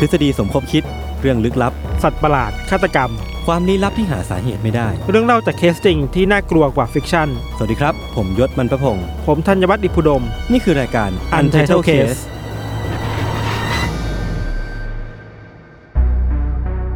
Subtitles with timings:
[0.00, 0.84] ทฤษฎีสมคบคิด
[1.20, 3.10] เรื่องลึกลับ สัตว์ประหลาด ฆาตกรรม
[3.46, 12.18] ความลี้ลับที่หาสาเหตุไม่ได้ เรื่องเล่าจากเคสจริงที่น่ากลัวกว่า fiction สวัสดีครับ ผมยชญ์ บรรพพงศ์ผมธัญวัฒน์อิพภูดม นี่คือรายการ Untitled Case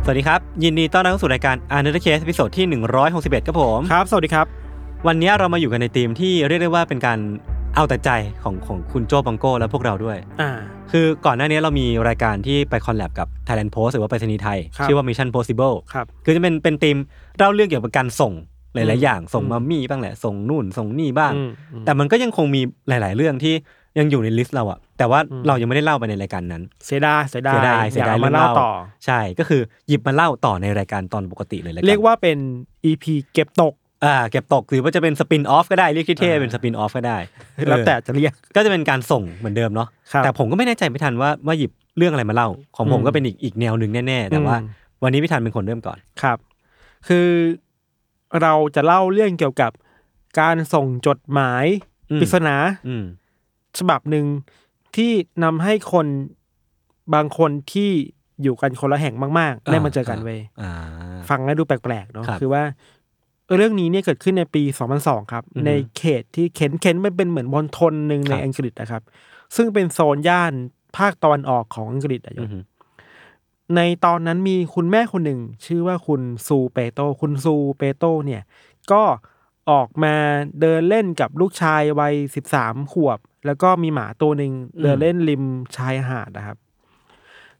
[0.04, 2.66] สวัสดีครับ ยินดีต้อนรับเข้าสู่รายการ Untitled Case ตอนที่
[3.06, 4.46] 161ครับผม ครับ สวัสดีครับ
[5.06, 7.18] วันนี้เรามาอยู่กันในธีมที่เรียกได้ว่าเป็นการ
[7.78, 8.10] เอาแต่ใจ
[8.42, 10.50] ของของคุณโจบองโก้และพวกเราด้วย อ่า
[10.92, 16.96] คือก่อนหน้านี้เรามีรายการที่ไป collab กับ Thailand Post หรือว่าไปรษณีย์ไทย ครับ ชื่อว่า Mission Possible ครับ คือจะเป็นเป็นธีม
[17.38, 23.54] เล่าเรื่องเกี่ยวกับการส่งอืมหลายมๆอย่างส่งอืมมัมมี่บ้างแหละ ส่งนู่นส่งนี่บ้าง อืมอืม แต่มันก็ยังคงมีหลาย ๆ เรื่องที่
[23.98, 28.70] ยังอยู่ใน list เราอะแต่ว่าอืม เรายังไม่ได้เล่าไปในรายการนั้น เสียดายเสียดายเสียดายเสียดายอืมเอามาเรื่องเล่าเล่าต่อ
[29.06, 32.38] ใช่ก็คือหยิบมาเล่าต่อในรายการตอนปกติเลยละนเรียกว่าเป็น
[32.90, 37.18] EP เก็บตก อ่าเก็บตกหรือว่าจะเป็นสปินออฟก็ได้เรียกที่เท่อ่าเป็นสปินออฟก็ได้
[37.68, 46.38] แล้วแต่เออจะเรียกก็จะเป็นการส่งเหมือนเดิมเนาะครับแต่ผมก็ไม่แน่ใจไม่ทันว่าว่าหยิบเรื่องอะไรมาเล่า ของผมอืมก็เป็นอีกอีกแนวหนึ่งแน่ๆแต่ว่าอืมวันนี้พี่ทันเป็นคนเริ่มก่อนครับ
[47.08, 47.28] คือ
[48.42, 49.72] เราจะเล่าเรื่องเกี่ยวกับ
[50.40, 51.64] การส่งจดหมาย
[52.10, 52.56] อืมปริศนา
[52.88, 53.04] อืม
[53.78, 54.26] ฉบับหนึ่ง
[54.96, 55.12] ที่
[55.44, 56.06] นำให้คน
[57.14, 57.90] บางคนที่
[58.42, 60.72] อยู่กันคนละแห่งมาก ๆ ได้มาเจอกันเว้ยอ่า
[61.30, 62.62] ฟังแล้วดูแปลกๆเนาะครับคือว่า
[63.48, 64.62] เออเรื่องนี้เนี่ยเกิดขึ้นในปี
[64.96, 69.02] 2002 ครับอือฮึในเขตที่เข็นเข็นมันเป็นเหมือนมณฑลหนึ่งในครับอังกฤษนะครับ
[69.56, 70.52] ซึ่งเป็นโซนย่าน
[70.96, 72.58] ภาคตะวันออกของอังกฤษอะยอืศอฮึ
[73.76, 78.42] ในตอนนั้นมีคุณแม่คนหนึ่ง ชื่อว่าคุณซูเปโต คุณซูเปโตเนี่ย
[78.92, 79.02] ก็
[79.70, 80.14] ออกมา
[80.60, 82.14] เดินเล่นกับลูกชายวัย
[82.54, 85.42] 13ขวบ แล้วก็มีหมาตัวหนึ่งเดินเล่นริม
[85.76, 86.56] ชายหาดนะครับ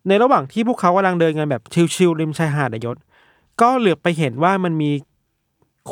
[0.06, 1.62] ในระหว่างที่พวกเขากำลังเดินกันแบบ
[1.94, 2.96] ชิลๆริมชายหาดอะยศ
[3.60, 4.90] ก็เหลือบไปเห็นว่ามันมี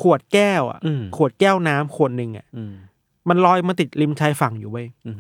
[0.01, 2.73] ขวดแก้วอะอืมขวดแก้วน้ำขวดหนึ่งอะอืม
[3.29, 5.17] มันลอยมาติดริมชายฝั่งอยู่เว้ยอืม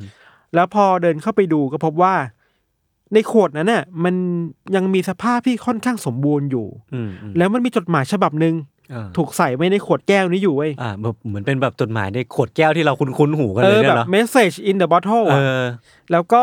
[0.54, 2.14] แล้วพอเดินเข้าไปดูก็พบว่า
[3.14, 4.14] ในขวดนั้นน่ะ มัน
[4.76, 8.54] ยังมีสภาพที่ค่อนข้างสมบูรณ์อยู่อืมอืมแล้วมันมีจดหมายฉบับหนึ่ง
[8.92, 15.64] อ่าถูกใส่ไว้ในขวดแก้วนี้อยู่เว้ยอ่าแบบเหมือนเป็นแบบจดหมายในขวดแก้วที่เราคุ้นๆหูกันเอเลยอเนี่แบยบเนาะ message in the bottle เออะอ
[16.12, 16.42] แล้วก็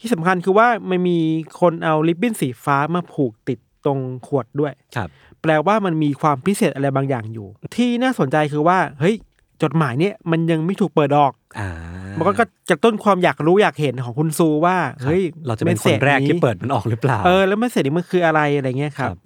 [0.00, 1.18] ที่สำคัญคือว่ามันมี
[1.60, 5.08] คนเอาริบบิ้นสีฟ้ามาผูกติดตรงขวดด้วยครับ
[5.42, 9.14] แปลว่ามันมีความพิเศษอะไรบางอย่างอยู่ ที่น่าสนใจคือว่าเฮ้ย
[9.62, 11.70] จดหมายเนี่ยมันยังไม่ถูกเปิดออกอ่า
[12.18, 12.32] มันก็
[12.70, 19.18] กระตุ้นความอยากรู้อยากเห็นของคุณซูว่าครับเฮ้ยเราจะเป็นคมสนจแรกที่เปิดมันออกหรือเปล่าเออแล้วเมสเซจนี้มันคืออะไรอะไรเงี้ยครับครับ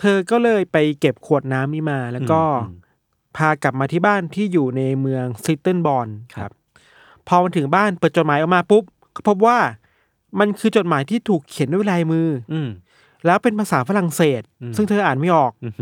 [0.00, 2.78] เธอก็เลยไปเก็บขวดน้ำนี้มา แล้วก็อืม
[3.36, 6.52] พากลับมาที่บ้านที่อยู่ในเมืองซิตเทิลบอลคครัรับบ
[7.28, 8.84] พอมาถึงบ้านเปิดจดหมายออกมาปุ๊บ
[9.14, 9.58] ก็พบว่า
[10.38, 12.68] มันคือจดหมายที่ถูกเขียนด้วยลายมือ อืม
[13.26, 15.72] แล้วเป็นภาษาฝรั่งเศสอืมซึ่งเธออ่านไม่ออกอืม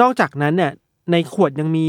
[0.00, 0.72] นอกจากนั้นเนี่ย
[1.12, 1.86] ในขวดยังมี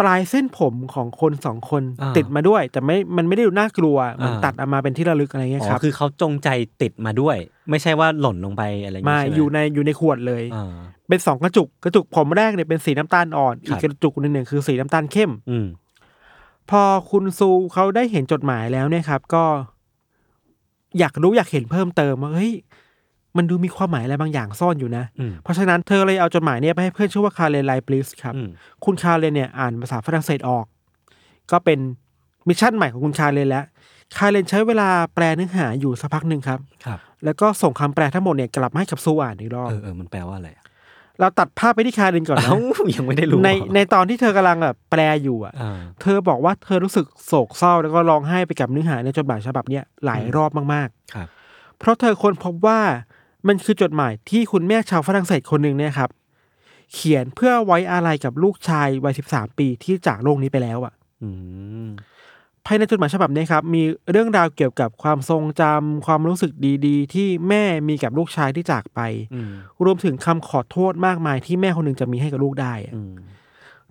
[0.00, 6.48] ปลายเส้นผมของคนสองคนอ่าติดมาด้วย แต่ไม่ มันไม่ได้ดูน่ากลัว มันอ่าตัดออกมาเป็นที่ระลึกอะไรเงี้ยอ๋ครัอบคือเขาจงใจ
[6.82, 7.36] ติดมาด้วย
[7.70, 10.72] ไม่ใช่ว่าหล่นลงไปอะไรอย่างมาเงี้ยใช่ไหมอยู่ในอยู่ในขวดเลยอ่า
[11.08, 15.66] เป็นสองกระจุกกระจุกผมแรกเนี่ยเป็นสีน้ำตาลอ่อนครัอีบกกระจุกหนึ่งเนี่ยคือสีน้ำตาลเข้ม อืม
[16.70, 19.44] พอคุณซูเขาได้เห็นจดหมายแล้วเนี่ยครับ ก็
[20.98, 22.52] อยากรู้อยากเห็นเพิ่มเติมว่าเฮ้ย
[23.38, 28.48] มันดูมีความหมายอะไรบางอย่างซ่อนอยู่นะอืมเพราะฉะนั้นเธอเลยเอาจดหมายเนี่ยไปให้เพื่อนชื่อว่าคาเรนไลปลิสครับอืม
[28.84, 30.64] คุณคาเรนเนี่ยอ่านภาษาฝรั่งเศสออก
[31.50, 31.78] ก็เป็น
[32.48, 33.64] mission ใหม่ของคุณคาเรนแล้ว
[34.16, 40.64] คาเรนใช้เวลาแปลเนื้อหาอยู่สักพักหนึ่งครับ ครับ แล้วก็ส่งคำแปลทั้งหมดเนี่ยกลับมาให้กับซูอ่านอีกรอบเออเออมันแปลว่าอะไรอะ
[41.20, 42.60] เราตัดภาพไปที่คาเรนก่อนนะเอ้า
[42.96, 52.80] ยังไม่ได้รู้ ในในตอนที่เธอกำลังแบบแปลอยู่อะอ่าเธอบอกว่าเธอรู้สึกโศกเศร้าแล้วก็ร้องไห้ไปกับเนื้อหาในจดหมายฉบับเนี้ยหลายรอบมากครับๆเพราะเธอค้นพบว่า
[53.48, 56.10] มันคือจดหมายที่คุณแม่ชาวฝรั่งเศสคนหนึ่งเนี่ยครับ
[56.92, 61.30] เขียนเพื่อไว้อาลัยกับลูกชายวัยสิบสามปีที่จากโลกนี้ไปแล้วอะอื
[61.86, 61.88] ม
[62.66, 66.52] ภายในจดหมายฉบับนี้ครับ มีเรื่องราวเกี่ยวกับความทรงจำความรู้สึก
[66.86, 69.00] ดีๆ ที่แม่มีกับลูกชายที่จากไป
[69.34, 69.50] อืม
[69.84, 73.14] รวมถึงคำขอโทษมากมายที่แม่คนหนึ่งจะมีให้กับลูกได้อะอืม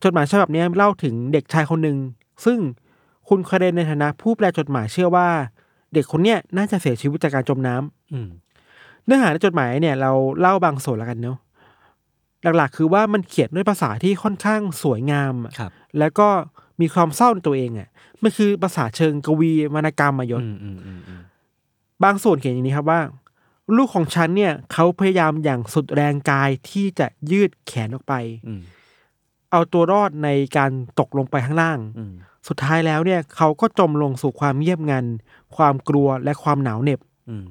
[0.04, 1.98] จดหมายฉบับนี้เล่าถึงเด็กชายคนหนึ่ง
[2.46, 2.60] ซึ่ง
[3.30, 5.28] คุณคาเรนในฐานะผู้แปลจดหมายเชื่อว่า
[5.94, 8.30] เด็กคนเนี้ยน่าจะเสียชีวิตจากการจมน้ำอืม
[9.06, 11.38] เนื้อหาในจดหมายเนี่ยเราเล่าบางส่วนแล้วกันเนาะ
[12.58, 16.28] หลักๆ คือว่ามันเขียนด้วยภาษาที่ค่อนข้างสวยงามอะครับ แล้วก็
[16.82, 17.90] มีความเศร้าในตัวเองอะ
[18.24, 21.22] มันคือภาษาเชิงกวีวรรณกรรมมายศอืมอืมอืมอืม
[22.04, 23.02] บางส่วนเขียนอย่างนี้ครับว่า
[23.76, 28.14] ลูกของฉันเนี่ยเขาพยายามอย่างสุดแรงกายที่จะยืดแขนออกไป
[28.48, 28.62] อืม
[29.52, 32.14] เอาตัวรอดในการตกลงไปข้างล่างอืม
[32.48, 35.06] สุดท้ายแล้วเนี่ย เขาก็จมลงสู่ความเงียบงัน
[35.56, 37.00] ความกลัวและความหนาวเหน็บ
[37.30, 37.46] อืม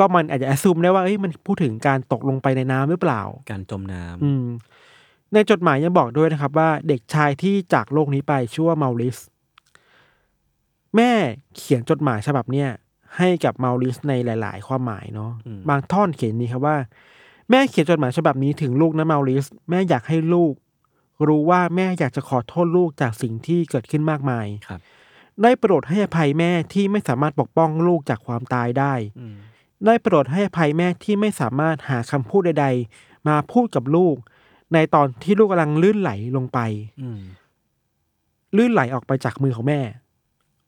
[0.00, 4.46] ก็มันอาจจะแอสซูมได้ว่าเอ้ยมันพูดถึงการตกลงไปในน้ำหรือเปล่า การจมน้ำอืม
[5.34, 9.18] ในจดหมายยังบอกด้วยนะครับ ว่าเด็กชายที่จากโลกนี้ไปชื่อว่าเมาริส
[10.96, 11.10] แม่
[11.56, 12.68] เขียนจดหมายฉบับเนี้ย
[13.16, 15.32] ให้กับเมาริสในหลาย ๆ ความหมายเนาะ
[15.68, 16.76] บางท่อนเขียนนี้ครับว่า
[17.50, 20.54] แม่เขียนจดหมายฉบับนี้ถึงลูกนะเมาริส แม่อยากให้ลูก
[21.28, 24.80] รู้ว่าแม่อยากจะขอโทษลูกจากสิ่งที่เกิดขึ้นมากมายครับ
[25.42, 29.36] ได้โปรดให้อภัยแม่ที่ไม่สามารถปกป้องลูกจากความตายได้อืม
[29.86, 32.66] ได้โปรดให้อภัยแม่ที่ไม่สามารถหาคำพูดใด
[32.96, 34.16] ๆ มาพูดกับลูก
[34.74, 36.58] ในตอนที่ลูกกำลังลื่นไหลลงไป
[37.02, 37.20] อืม
[38.56, 39.80] ลื่นไหลออกไปจากมือของแม่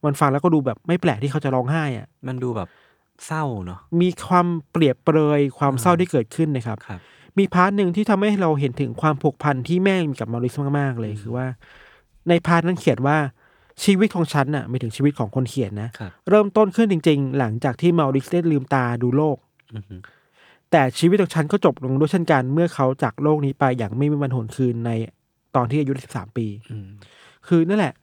[0.05, 2.69] มันฟังแล้วก็ดูแบบไม่แปลกที่เขาจะร้องไห้อะมันดูแบบ
[3.27, 7.01] เศร้าเนาะมีความเปรียบเปรยความเศร้าที่เกิดขึ้นนะครับครับ
[7.39, 11.47] มี part หนึ่งที่ทำให้เราเห็นถึงความผูกพันที่แม่มีกับมาริสมากๆเลยคือว่า
[12.29, 13.19] ในพาร์ทนั้นเขียนว่า
[13.85, 19.37] ชีวิตของฉันน่ะไม่ถึงชีวิตของคนเขียนนะ ครับ เริ่มต้นขึ้นจริง ๆ หลังจากที่มาริสได้ลืมตาดูโลก
[19.75, 20.01] อืม
[20.71, 24.91] แต่ชีวิตของฉันก็จบลงด้วยเช่นกันเมื่อเขาจากโลกนี้ไปอย่างไม่มีวันหวนคืนใน
[25.57, 26.87] ตอนที่อายุ13 ปี อืม
[27.47, 27.95] คือนั่นแหละ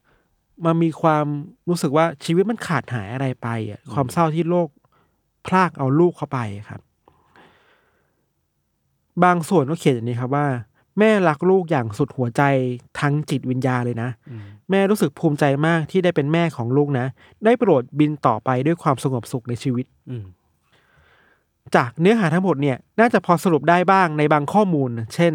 [0.65, 1.25] มันมีความ
[1.69, 4.67] รู้สึกว่าชีวิตมันขาดหายอะไรไปอะความเศร้าที่โลก
[5.47, 6.39] พลากเอาลูกเข้าไป
[6.69, 6.81] ครับ
[9.23, 10.45] บางส่วนก็เขียนอย่างนี้ครับว่า
[10.99, 12.41] แม่รักลูกอย่างสุดหัวใจ
[12.99, 17.05] ทั้งจิตวิญญาณเลยนะ อืม แม่รู้สึกภูมิใจมากที่ได้เป็นแม่ของลูกนะ
[17.45, 20.25] ได้โปรดบินต่อไปด้วยความสงบสุขในชีวิตอืม
[21.75, 25.33] จากเนื้อหาทั้งหมดเนี่ยน่าจะพอสรุปได้บ้างในบางข้อมูล เช่น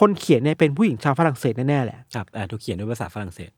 [0.00, 3.50] คนเขียนเนี่ยเป็นผู้หญิงชาวฝรั่งเศสแน่ๆแหละครับแต่ถูกเขียนด้วยภาษาฝรั่งเศส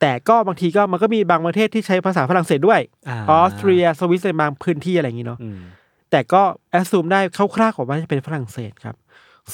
[0.00, 5.58] แต่ก็บางทีก็มันก็มีบางประเทศที่ใช้ภาษาฝรั่งเศสด้วยอ่าออสเตรียสวิสในบางพื้นที่อะไรอย่างนี้เนาะอืม
[6.10, 7.20] แต่ก็แอสซูมได้
[7.56, 8.96] คร่าวๆของว่าจะเป็นฝรั่งเศสครับ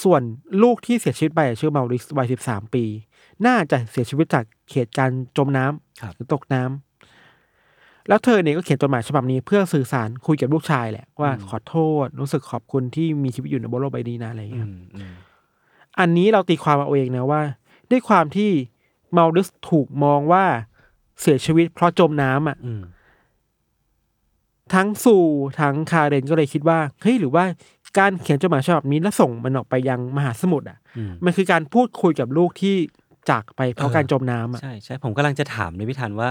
[0.03, 0.23] ส่วน
[0.63, 2.85] ลูกที่เสียชีวิตไปอะชื่อเมาริสวัยสิบสามปี
[3.47, 15.13] น่าจะเสียชีวิตจากเหตุการณ์จมน้ำครับหรือตกน้ำแล้วเธอเนี่ยก็เขียนจดหมายฉบับนี้เพื่อสื่อสารคุยกับลูกชายแหละว่าขอโทษรู้สึกขอบคุณที่มีชีวิตอยู่ในบนโลกใบนี้นะอะไรอย่างอืเงี้ยมอืม
[15.99, 17.43] อันนี้เราตีความเอาเองนะว่า
[17.91, 18.51] ด้วยความที่
[19.13, 20.45] เมาริสถูกมองว่า
[21.21, 22.83] เสียชีวิตเพราะจมน้ำอะอืม
[24.75, 25.25] ทั้งซู
[25.61, 27.45] ทั้งคาเรนก็เลยคิดว่าเฮ้ยหรือว่า
[27.99, 32.77] การเขียนจดหมายฉบับนี้แล้วส่งมันออกไปยังมหาสมุทรอะอืมมันคือการพูดคุยกับลูกที่
[33.31, 36.29] จากไปเพราะเออการจมน้ำอะใช่ใช่ผมกำลังจะถามในพี่ธันว่า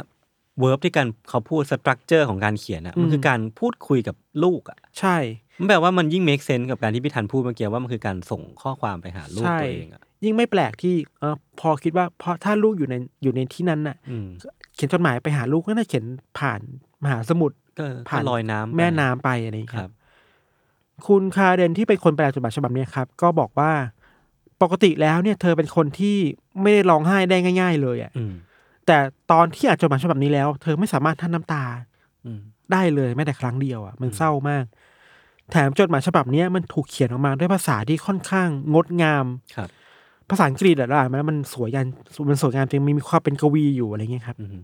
[0.60, 5.18] verb ที่การเขาพูด structure ของการเขียนอะอืมมันคือการพูดคุยกับลูกอะใช่
[5.60, 14.28] มันแปลว่ามันยิ่ง make sense กับการที่พี่ธันพูดเมื่อกี้ว่ามันคือการส่งข้อความไปหาลูกใช่ตัวเองอะยิ่งไม่แปลกที่เออพอคิดว่าเพราะถ้าลูกอยู่ในอยู่ในที่นั้นน่ะอืม
[14.76, 16.06] เขียนจดหมายไปหาลูกก็น่าเขียน
[16.40, 16.62] ผ่าน
[17.04, 19.92] มหาสมุทรก็ผ่านก็ลอยน้ำไปแม่น้ำไปอะไรอย่างเงี้ย
[21.06, 23.72] คครัรับบคุณคาเรนที่เป็นคนแปลจดหมายฉบับเนี้ยครับก็บอกว่า
[24.62, 26.18] ปกติแล้วเนี่ยเธอเป็นคนที่
[26.62, 28.34] ไม่ได้ร้องไห้ได้ง่าย ๆ เลยอะอืม
[28.86, 28.98] แต่
[29.32, 31.64] ตอนที่อ่านจดหมายฉบับนี้แล้ว เธอไม่สามารถท่านน้ำตา
[32.26, 32.40] อืม
[32.72, 34.66] ได้เลยแม้แต่ครั้งเดียวอะ มันเศร้ามาก
[35.52, 39.26] แถมจดหมายฉบับเนี้ยมันถูกเขียนออกมาด้วยภาษาที่ค่อนข้างงดงาม
[39.56, 39.70] ครับ
[40.30, 41.88] ภาษาอังกฤษอะล่ะมันมันสวยยัน
[42.30, 44.58] มันสวยงามจริงมันมีความเป็นกวีอยู่อะไรเงี้ยครับอืม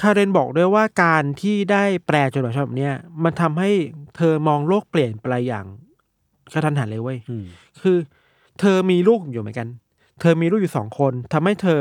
[0.00, 2.92] คาเรนบอกด้วยว่าการที่ได้แปลจดหมายฉบับเนี้ย
[3.24, 3.70] มันทำให้
[4.16, 5.66] เธอมองโลกเปลี่ยนไปอย่าง
[6.52, 7.44] กระทันหันเลยเว้ยอืม
[7.82, 7.96] คือ
[8.60, 9.68] เธอมีลูกอยู่เหมือนกัน
[10.20, 11.78] เธอมีลูกอยู่สองคนทำให้เธอ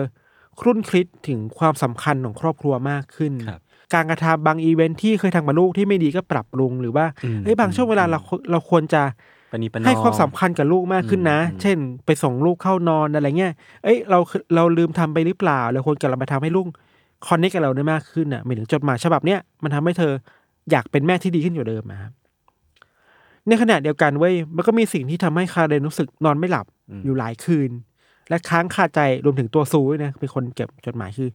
[0.60, 3.62] ครุ่นคิดถึงความสำคัญของครอบครัวมากขึ้นครับ
[3.94, 8.20] การกระทำบางอีเวนท์ที่เคยทำกับลูกที่ไม่ดีก็ปรับปรุงหรือว่าอืมเฮ้ยบางช่วงเวลาเรา
[8.52, 9.02] เราควรจะ
[9.54, 14.20] ปณิประนอมให้ความสำคัญกับลูกมากขึ้นนะอืมเช่น ไปส่งลูกเข้านอนอะไรเงี้ย เอ้ยเรา
[14.56, 16.68] เราลืมทำไปหรือเปล่าเราควรกลับมาทำให้ลูก
[17.26, 20.14] คอนเนคกับเราได้มากขึ้นอะหมายถึงจดหมายฉบับเนี้ยมันทำให้เธอ
[20.72, 22.12] อยากเป็นแม่ที่ดีขึ้นกว่าเดิมอะครับ
[23.48, 26.66] ในขณะเดียวกันเว้ยมันก็มีสิ่งที่ทำให้คาเรนรู้สึกนอนไม่หลับ
[27.06, 27.70] อยู่หลายคืน
[28.30, 31.30] และค้างคาใจรวมถึงตัวซูด้วยนะเป็นคนเก็บจดหมายคือ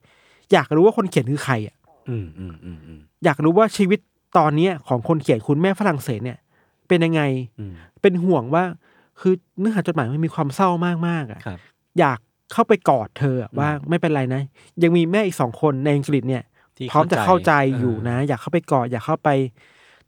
[0.52, 1.76] อยากรู้ว่าคนเขียนคือใครอะ
[2.08, 4.00] อืมอืมอืมอืมอยากรู้ว่าชีวิต
[4.38, 6.38] ตอนเนี้ยของคนเขียนคุณแม่ฝรั่งเศสเนี่ย
[6.88, 7.22] เป็นยังไง
[7.58, 8.64] อืมเป็นห่วงว่า
[9.20, 10.68] คือเนื้อหาจดหมายมันมีความเศร้า
[11.08, 11.58] มากๆอะครับ
[11.98, 12.18] อยาก
[12.52, 14.42] เข้าไปกอดเธออะว่าไม่เป็นไรนะ
[14.82, 16.42] ยังมีแม่อีกสองคนในอังกฤษเนี่ย
[16.76, 19.28] ที่พร้อมจะเข้าใจอยู่นะ อยากเข้าไปกอดอยากเข้าไป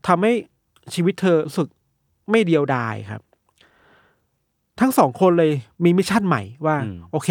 [0.06, 0.32] ทำให้
[0.94, 1.68] ชีวิตเธอรู้สึก
[2.30, 3.22] ไม่เดียวดายครับ
[4.80, 5.52] ทั้งสองคนเลย
[5.84, 7.30] มี mission ใหม่ว่าอืมโอเค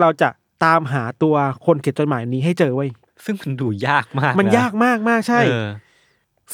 [0.00, 0.28] เราจะ
[0.64, 1.34] ตามหาตัว
[1.66, 2.90] คนเขียนจดหมายนี้ให้เจอไว้ย
[3.24, 5.68] ซึ่งมันดูยากมาก มันนะยากมากมากใช่เออ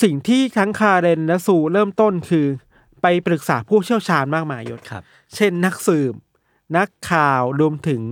[0.03, 2.47] สิ่งที่ทั้งคาเรนและซูเริ่มต้นคือ
[3.03, 5.03] ไปปรึกษาผู้เชี่ยวชาญมากมายยศครับ
[5.35, 6.13] เช่นนักสืบ
[6.77, 8.03] นักข่าวรวมถึง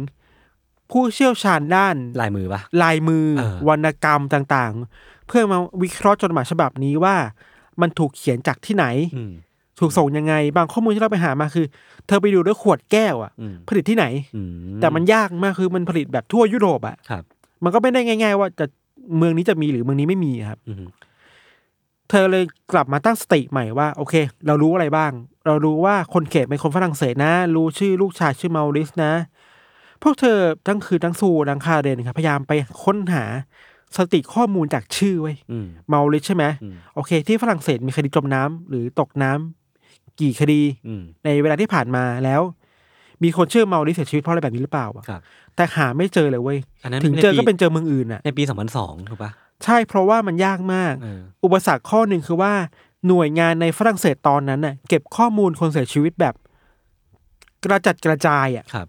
[0.90, 7.16] ผู้เชี่ยวชาญด้านลายมือปะลายมือเออวรรณกรรมต่างๆ เพื่อมาวิเคราะห์จดหมายฉบับนี้ว่า
[7.80, 8.86] มันถูกเขียนจากที่ไหน
[9.16, 9.32] อืม
[9.80, 11.66] ถูกส่งยังไง บางข้อมูลที่เราไปหามาคือ
[12.06, 14.42] เธอไปดูด้วยขวดแก้วอะอืมผลิตที่ไหนอื
[14.80, 17.22] แต่มันยากมากคือมันผลิตแบบทั่วยุโรปอะครับ
[17.64, 18.66] มันก็ไม่ได้ง่าย ๆ ว่าจะ
[19.16, 20.84] เมืองนี้จะมีหรือเมืองนี้ไม่มีครับอืม
[22.10, 24.14] เธอเลยกลับมาตั้งสติใหม่ว่าโอเค
[24.46, 25.12] เรารู้อะไรบ้าง
[25.46, 29.12] เรารู้ว่าคนเขตเป็นคนฝรั่งเศสนะ รู้ชื่อลูกชายชื่อมาริสนะ
[30.02, 32.52] พวกเธอทั้งคือทั้งซูทั้งคาเรนครับพยายามไป
[32.82, 33.24] ค้นหา
[33.96, 42.40] สติข้อมูลจากชื่อไว้ยอืมมาริสใช่ไหมอืมโอเค ที่ฝรั่งเศสมีคดีจมน้ำหรือตกน้ำกี่คดีอืมในเวลาที่ผ่านมาแล้ว
[43.22, 45.20] มีคนชื่อมาริสเสียชีวิตเพราะอะไรแบบนี้หรือเปล่าวะครับ
[45.56, 49.30] แต่หาไม่เจอเลยเว้ยอันนั้นถึงเจอในปีก็เป็นเจอเมืองอื่นอะในปีสองพันสองถูกปะ
[49.64, 52.52] ใช่เพราะว่ามันยากมากเอออุปสรรคข้อหนึ่งคือว่า
[53.08, 56.34] หน่วยงานในฝรั่งเศสตอนนั้นน่ะ เก็บข้อมูลคนเสียชีวิตแบบ
[57.64, 58.86] กระจัดกระจายอะครับ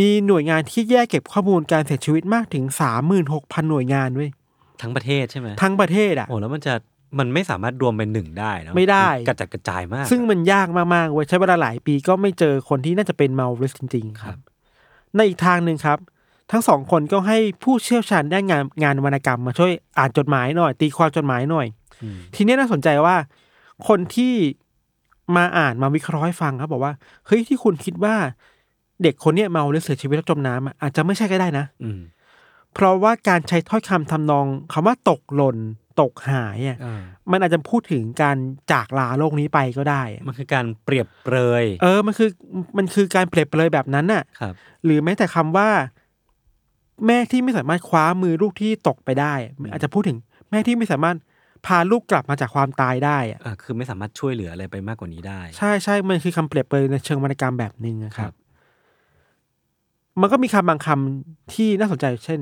[0.00, 4.30] มีหน่วยงานที่แยกเก็บข้อมูลการเสียชีวิตมากถึงสามหมื่นหกพันหน่วยงานเว้ย
[4.82, 6.74] ทั้งประเทศใช่ไหมทั้งประเทศอะโอ้แล้วมันจะ
[7.18, 14.40] มันไม่สามารถรวมเป็นหนึ่งได้นะไม่ได้นกระจัดกระจายมาก ซึ่งมันยากมากๆเว้ยใช้เวลาหลายปีก็ไม่เจอคนที่น่าจะเป็นมาริสจริง ๆคครัรับบ
[15.16, 15.98] ในอีกทางหนึ่งครับ
[16.52, 21.66] ทั้งสองคนก็ให้ผู้เชี่ยวชาญด้านงานงานวรรณกรรมมาช่วยอ่านจดหมายหน่อย ตีความจดหมายหน่อย
[22.02, 23.16] อืมทีนี้น่าสนใจว่า
[23.88, 24.34] คนที่
[25.36, 26.92] มาอ่านมาวิเคราะห์ให้ฟังครับบอกว่า
[27.26, 28.14] เฮ้ยที่คุณคิดว่า
[29.02, 32.00] เด็กคนเนี้ยเมาหรือเสียชีวิตแล้วจมน้ำอะอาจจะไม่ใช่ก็ได้นะ อืม
[32.74, 35.58] เพราะว่าการใช้ถ้อยคำทำนองคำว่าตกหล่น
[36.00, 38.36] ตกหายอะเออมันอาจจะพูดถึงการ
[38.72, 42.30] จากลาโลกนี้ไปก็ได้อะมันคือการเปรียบเปรย เออ มันคือ
[42.76, 44.54] มันคือการเปรียบเปรยแบบนั้นน่ะครับ
[44.84, 45.68] หรือแม้แต่คำว่า
[47.06, 50.18] แม่ที่ไม่สามารถคว้ามือลูกที่ตกไปได้อะอาจจะพูดถึง
[50.50, 51.16] แม่ที่ไม่สามารถ
[51.66, 58.34] พาลูกกลับมาจากความตายได้อะอ่าคือไม่สามารถช่วยเหลืออะไรไปมากกว่านี้ได้ ใช่ใช่มันคือคำเปรียบเปรยในเชิงวรรณกรรมแบบหนึ่งอะคครัรับบ
[60.20, 62.40] มันก็มีคำบางคำที่น่าสนใจเช่น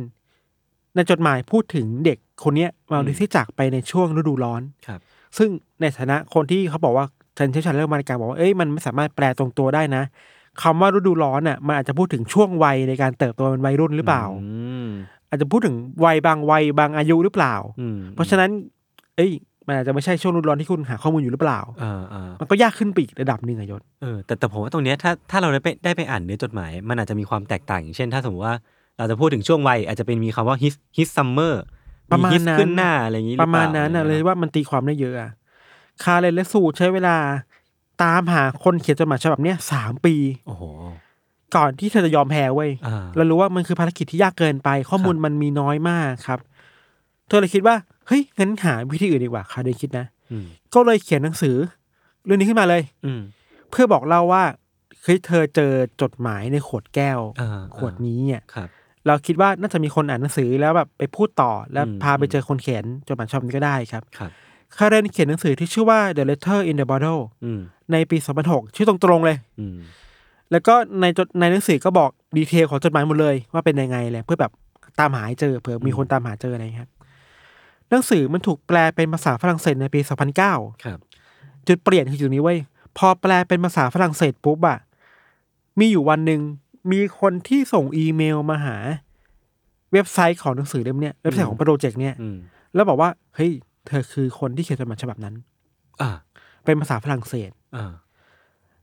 [0.94, 5.00] ในจดหมายพูดถึงเด็กคนเนี้ยมาดิที่จากไปในช่วงฤดูร้อนครับ
[5.38, 5.48] ซึ่ง
[5.80, 7.06] ในฐานะคนที่เขาบอกว่า
[7.38, 10.02] ฉันเชี่ยวชาญเรื่องวรรณกรรมบอกว่าเอ้ยมันไม่สามารถแปลตรงตัวได้นะ
[10.62, 14.50] คำว่าฤดูร้อนอะมันอาจจะพูดถึงช่วงวัยในการเติบโตเป็นวัยรุ่นหรือเปล่าอื
[14.86, 14.88] ม
[15.28, 18.50] อาจจะพูดถึงวัยบางวัยบางอายุหรือเปล่าอืมเพราะฉะนั้น
[19.16, 19.32] เอ้ย
[19.66, 28.56] มันอาจจะไม่ใช่ช่วงฤดูร้อนที่คุณหาข้อมูลอยู่หรือเปล่าเออเออมันก็ยากขึ้นไปอีกระดับหนึ่งอะยศเออแต่แต่ผมว่าตรงเนี้ยถ้าถ้าเราได้ไปได้ไปอ่านเนื้อจดหมาย มันอาจจะมีความแตกต่างอย่างเช่น ถ้าสมมติว่า
[28.98, 31.54] เราจะพูดถึงช่วงวัยอาจจะเป็นมีคำว่า his his summer
[32.12, 35.30] ประมาณ his นั้นขึ้นหน้าอะไรอย่างนี้หปอระเปมาณนั้นอะเลยว่ามันตีความได้เยอะอะ
[36.02, 37.16] คาเรนและสูใช้เวลา
[38.02, 40.14] ตามหาคนเขียนจดหมายฉบับเนี้ยสามปี
[40.46, 40.62] โอ้โห
[41.56, 46.40] ก่อนที่เธอจะยอมแพ้เว้ยอ่าเรารู้ว่ามันคือภารกิจที่ยากเกินไป ข้อมูลมันมีน้อยมากครับ
[47.28, 47.76] เธอเลยคิดว่า
[48.06, 51.56] เฮ้ยงั้นหาวิธีอื่นดีกว่าคาเรนคิดนะ อืม ก็เลยเขียนหนังสือ
[52.24, 53.20] เรื่องนี้ขึ้นมาเลย อืม
[53.70, 54.44] เพื่อบอกเล่าว่า
[55.02, 58.68] เฮ้ยเธอเจอจดหมายในขวดแก้ว อ่าขวดนี้เนี่ย ครับ
[59.06, 64.30] เราคิดว่าน่าจะมีคนอ่านหนังสือแล้วแบบไปพูดต่อแล้วอืม พาไปเจอคนเขียนจดหมายฉบับนี้ก็ได้ครับ ครับ
[64.76, 67.60] คาเรนเขียนหนังสือที่ชื่อว่า The Letter in the Bottle อืม
[67.92, 69.76] ในปี 2006 ชื่อตรงๆเลย อืม
[70.50, 74.52] แล้วก็ในจดในหนังสือก็บอกดีเทลของจดหมายหมดเลยว่าเป็นยังไงเลยเพื่อแบบ
[74.98, 76.90] ตามหาให้เจอเผื่อมีคนตามหาเจออะไรครับ
[77.90, 80.00] หนังสือมันถูกแปลเป็นภาษาฝรั่งเศสในปี
[80.42, 80.98] 2009 ครับ
[81.68, 82.58] จุดเปลี่ยนคือจุดนี้เว้ย
[82.98, 84.78] พอแปลเป็นภาษาฝรั่งเศสปุ๊บอะ
[85.78, 86.40] มีอยู่วันหนึ่ง
[86.92, 88.76] มีคนที่ส่งอีเมลมาหา
[89.92, 92.36] เว็บไซต์ของหนังสือเล่มเนี้ยเว็บไซต์ของโปรเจกต์เนี้ยอืม
[92.74, 93.52] แล้วบอกว่าเฮ้ย
[93.86, 95.34] เธอคือคนที่เขียนจดหมายฉบับนั้น
[96.02, 96.10] อ่า
[96.64, 97.92] เป็นภาษาฝรั่งเศส อ่า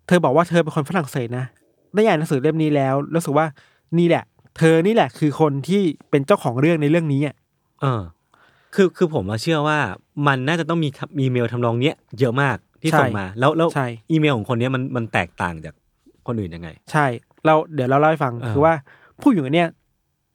[0.07, 1.45] เธอบอกว่าเธอเป็นคนฝรั่งเศสนะ
[1.95, 3.45] ได้อ่านหนังสือเล่มนี้แล้วรู้สึกว่า
[3.97, 4.23] นี่แหละ
[4.57, 7.35] เธอนี่แหละคือคนที่เป็นเจ้าของเรื่องในเรื่องนี้อะ
[7.81, 8.01] เออ
[8.75, 9.77] คือคือผมว่าเชื่อว่า
[10.27, 10.89] มันน่าจะต้องมี
[11.19, 15.73] อีเมลทำนองเนี้ยเยอะมากที่ส่งมา แล้วแล้วใช่อีเมลของคนเนี้ยมันมันแตกต่างจาก
[16.27, 17.05] คนอื่นยังไง ใช่
[17.45, 18.73] เราเดี๋ยวเราเล่าให้ฟังเออคือว่า
[19.21, 19.69] ผู้หญิงคนเนี้ย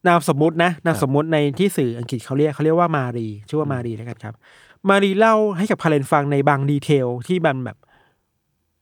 [0.07, 4.35] นามสมมุตินะนามสมมุติในที่สื่ออังกฤษเขาเรียกเขาเรียกว่ามารีชื่อว่ามารีแล้วกันครับ
[4.89, 7.77] มารีเล่าให้กับคาเรนฟังในบาง detail ที่มันแบบ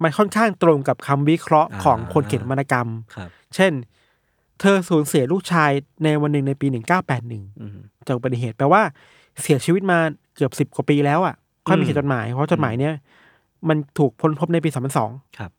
[0.02, 3.72] มันค่อนข้างตรงกับคำวิเคราะห์ของคนเขียนวรรณกรรมครับเช่น
[4.60, 5.70] เธอสูญเสียลูกชาย
[6.04, 8.82] ในวันหนึ่งในปี1981อืมจากอุบัติเหตุแปลว่า
[9.42, 9.98] เสียชีวิตมา
[10.34, 11.34] เกือบสิบ10กว่าปีแล้วอะ
[11.66, 12.94] ค่อยมีอืมเขียนจดหมายเพราะจดหมายเนี้ย
[13.68, 14.70] มันถูกพ้นพบในปี
[15.04, 15.50] 2002ครับ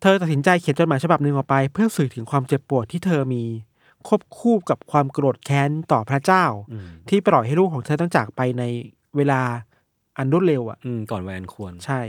[0.00, 3.42] เธอตัดสินใจเขียนจดหมายฉบับหนึ่งออกไป เพื่อสื่อถึงความเจ็บปวดที่เธอมี
[4.08, 8.64] ควบคู่กับความโกรธแค้นต่อพระเจ้าอืมที่ปล่อยให้ลูกของเธอต้องจากไปใน
[9.16, 9.40] เวลา
[10.16, 12.00] อันรวดเร็วอะอืมก่อนวัยอันควรใช่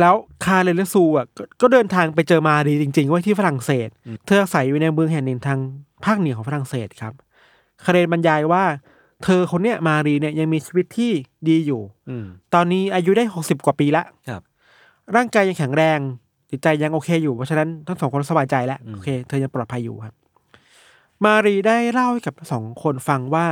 [0.00, 3.88] แล้วคาเรนและซูอะก็ก็เดินทางไปเจอมารีจริงๆไว้ที่ฝรั่งเศส
[4.26, 5.58] เธออาศัยอยู่ในเมืองแห่งหนึ่งทาง
[6.04, 7.12] ภาคเหนือของฝรั่งเศสครับ
[7.84, 8.64] คาเรนบรรยายว่า
[9.24, 11.12] เธอคนเนี้ยมารีเนี่ยยังมีชีวิตที่
[11.48, 14.42] ดีอยู่ อืมตอนนี้อายุได้หกสิบกว่าปีละครับ
[15.16, 15.98] ร่างกายยังแข็งแรง
[16.50, 20.14] จิตใจยังโอเคอยู่เพราะฉะนั้นทั้งสองคนสบายใจแล้วอืมโอเค เธอยังปลอดภัยอยู่ครับ
[21.24, 23.46] มารีได้เล่าให้กับทั้งสองคนฟังว่า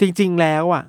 [0.00, 0.84] จริง ๆ แล้วอะ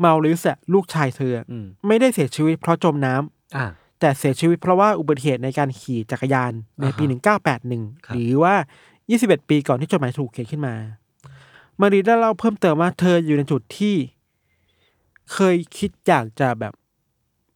[0.00, 3.66] เมาลิสอะลูกชายเธออะอืมไม่ได้เสียชีวิตเพราะจมน้ำอ่า
[4.00, 7.38] แต่เสียชีวิตเพราะว่าอุบัติเหตุในการขี่จักรยานในปี อ่าฮะ
[8.00, 8.54] 1981ครับหรือว่า
[9.02, 10.74] 21 ปีก่อนที่จดหมายถูกเขียนขึ้นมา
[11.80, 13.96] มารีได้เล่าเพิ่มเติมว่าเธออยู่ในจุดที่
[15.32, 16.72] เคยคิดอยากจะแบบ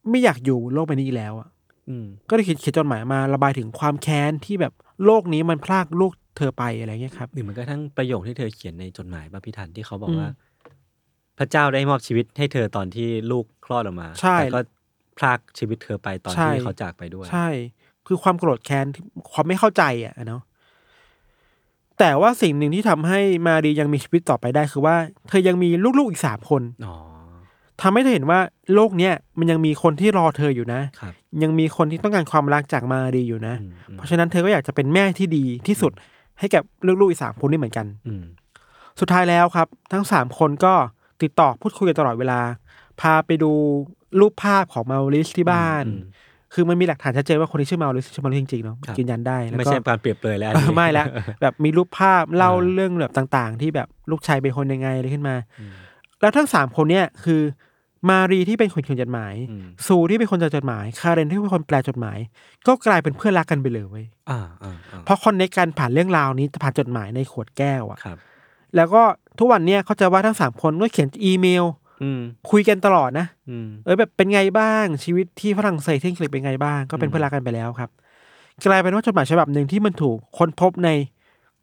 [0.09, 1.49] ไม่อยากอยู่โลกใบนี้อีกแล้วอะ
[1.89, 4.73] อืม ก็เลยเขียนเขียนจดหมายมาระบายถึงความแค้นที่แบบ
[5.05, 10.29] โลกนี้มันพลากลูก เธอไปอะไรเงี้ยครับ หรือมันก็ทั้งประโยคที่เธอเขียนในจดหมายป่ะพี่ทันที่เขาบอกอืมว่า
[11.37, 14.59] พระเจ้าได้มอบชีวิตให้เธอตอนที่ลูกคลอดออกมาใช่แต่ก็
[15.17, 17.47] พรากชีวิตเธอไปตอนใช่ ที่เขาจากไปด้วย ใช่
[18.07, 20.41] คือความโกรธแค้นที่ความไม่เข้าใจอะเนาะ
[21.99, 24.95] แต่ว่าสิ่งหนึ่งที่ทำให้มารียังมีชีวิตต่อไปได้คือว่า
[25.29, 26.95] เธอยังมีลูกๆอีกสามคนอ๋อ
[27.81, 28.39] ทำให้เธอเห็นว่า
[28.73, 31.13] โลกเนี้ยมันยังมีคนที่รอเธออยู่นะ ครับ
[31.43, 35.91] ยังมีคนที่ต้องการความรักจากมารีอยู่นะ อืมอืมเพราะฉะนั้นเธอก็อยากจะเป็นแม่ที่ดีที่สุด
[36.39, 38.23] ให้กับลูกๆอีกสามคนนี่เหมือนกัน อืม
[38.99, 40.73] สุดท้ายแล้วครับ ทั้งสามคนก็
[41.23, 42.39] ติดต่อพูดคุยกันตลอดเวลา
[43.01, 43.51] พาไปดู
[44.19, 46.03] รูปภาพของมาริสที่บ้านอืม
[46.53, 51.05] คือมันมีหลักฐานชัดเจนว่าคนที่ชื่อมาริสชื่อมาริสจริงๆเนาะครับยืนยันได้แล้วไม่ก็ใช่การเปรียบเลยแล้วเออไม่ละ
[51.41, 55.71] แบบมีรูปภาพเล่าอ่าเรื่องแบบต่าง ๆ ที่แบบลูกชายเป็นคนยังไงอะไรขึ้นมาอืม
[56.21, 57.41] แล้วทั้งสามคนเนี่ยคือ
[58.09, 62.17] มารีที่เป็นคนเขียนจดหมายอืมซูที่เป็นคนจดจดหมาย คาเรนที่เป็นคนแปลจดหมาย
[62.67, 68.17] ก็กลายเป็นเพื่อนรักกันไปเลยเว้ยอ่าอ่าอ่าเพราะคอนเนคกันผ่านเรื่องราวนี้ผ่านจดหมายในขวดแก้วอะครับ
[68.75, 69.03] แล้วก็
[69.39, 71.65] ทุกวันเนี่ยเขาใจะว่าทั้งสามคนก็เขียนอีเมล
[72.03, 72.21] อืม
[72.51, 77.89] คุยกันตลอดนะอืมเออแบบเป็นไงบ้างชีวิตที่ฝรั่งเศสที่อังกฤษเป็นไงบ้าง ก็เป็นอืมเพื่อนรักกันไปแล้วครับ
[78.65, 80.89] กลายเป็นว่าจดหมายฉบับหนึ่งที่มันถูกค้นพบใน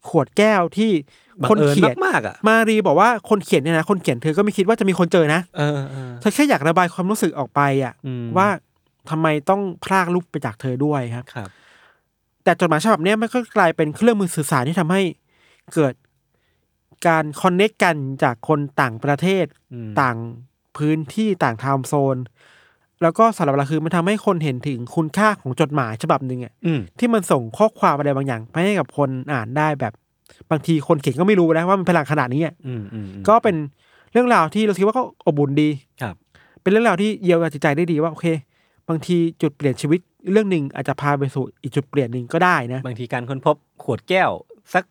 [0.09, 0.91] ขวดแก้วที่
[1.41, 8.47] บังคนเอิญเขียนมากๆอะมารีบอกว่าคนเขียนเนี่ยนะคนเขียนเธอก็ไม่คิดว่าจะมีคนเจอนะเออเออเธอแค่อยากระบายความรู้สึกออกไปอะอืมว่า
[9.09, 11.49] ทำไมต้องพรากลูกไปจากเธอด้วยครับครับ
[12.43, 15.01] แต่จดหมายฉบับเนี้ยมันก็กลายเป็นเครื่องมือสื่อสารที่ทำให้
[15.73, 15.93] เกิด
[17.07, 20.17] การคอนเน็กกันจากคนต่างประเทศอืมต่าง
[20.77, 22.17] พื้นที่ต่างไทม์โซน
[23.01, 29.93] แล้วก็สำหรับเราคือมันทำให้คนเห็นถึงคุณค่าของจดหมายฉบับหนึ่งอะอืมที่มันส่งข้อความอะไรบางอย่างไปให้กับคนอ่านได้แบบ
[30.51, 33.55] บางทีคนเขียนก็ไม่รู้นะว่ามันพลังขนาดนี้อะอืมอืมอืมก็เป็น
[34.11, 35.69] เรื่องราวที่เราคิดว่าก็อบอุ่นดี
[36.01, 36.15] ครับ
[36.61, 38.27] เป็นเรื่องราวที่เยียวยาจิตใจได้ดีว่าโอเค
[38.89, 39.99] บางทีจุดเปลี่ยนชีวิต
[40.31, 44.31] เรื่องหนึ่งอาจจะพาไปสู่อีกจุดเปลี่ยนหนึ่งก็ได้นะ บางทีการค้นพบขวดแก้ว
[44.73, 44.83] สัก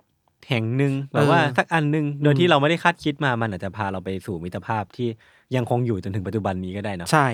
[0.49, 5.09] แห่งหนึ่งแบบว่าเออสักอันหนึ่งโดยอืมที่เราไม่ได้คาดคิดมามันอาจจะพาเราไปสู่มิตรภาพที่
[5.57, 7.29] ยังคงอยู่จนถึงปัจจุบันนี้ก็ได้เนอะใช่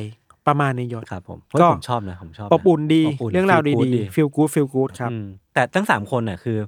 [0.48, 6.58] ประมาณในยศครับผมก็ก็ผมชอบนะผมชอบนะอบอุ่นดีอบอุ่นเรื่องราว feel good ดีๆฟีลกู๊ดฟีลกู๊ดครับอืมแต่ทั้งสามคนน่ะคือ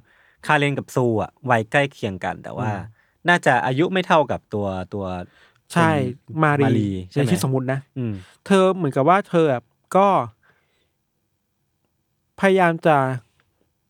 [0.45, 5.05] คาเรนกับซูอะวัยใกล้เคียงกัน แต่ว่าอืมน่าจะอายุไม่เท่ากับตัวตัว
[5.73, 5.89] ใช่
[6.25, 8.13] คุณมารีมารีใช่ไหมในชื่อสมมุตินะอืม
[8.45, 9.61] เธอเหมือนกับว่าเธออะ
[9.95, 10.07] ก็
[12.39, 12.95] พยายามจะ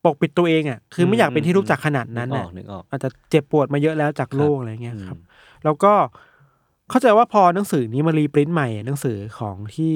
[0.06, 5.93] ปกปิดตัวเองอะ คือไม่อยากเป็นที่รู้จักขนาดนั้นนึกอน่ะอกนึกออกอาจจะเจ็บปวดมาเยอะแล้วจากครับโลกอะไรเงี้ยครับอืมแล้วก็
[6.91, 9.93] เข้าใจว่าพอหนังสือนี้มารีปริ้นใหม่อะหนังสือของที่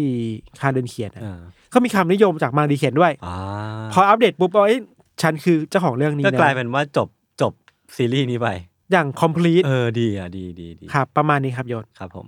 [0.60, 1.39] คาเดนเขียนอะอ่า
[1.73, 3.36] ก็มีคำนิยมจากมารีเขียนด้วยอ่า
[3.93, 4.77] พออัปเดตปุ๊บเอ้ย
[5.21, 7.08] ฉันคือเจ้าของเรื่องนี้ก็นะกลายเป็นว่าจบ
[7.41, 7.53] จบ
[7.95, 8.47] ซีรีส์นี้ไป
[8.91, 12.27] อย่าง complete เออดีอะดีดีดีครับประมาณนี้ครับยศครับผม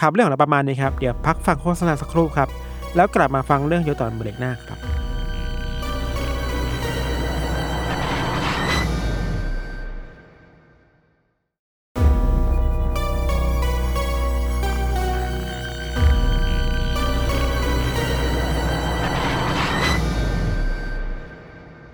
[0.00, 2.48] ครับเรื่องของเราประมาณนี้ครับเดี๋ยวพักฟังโฆษณาสักครู่ครับ
[2.96, 4.78] แล้วกลับมาฟังเรื่องยศตอนเบรกหน้าครับ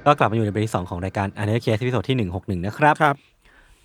[0.07, 3.17] ก็กลับมาอยู่ในเบรกที่สองของรายการ Untitled Case episode ที่หนึ่งหกหนึ่งนะครับครับ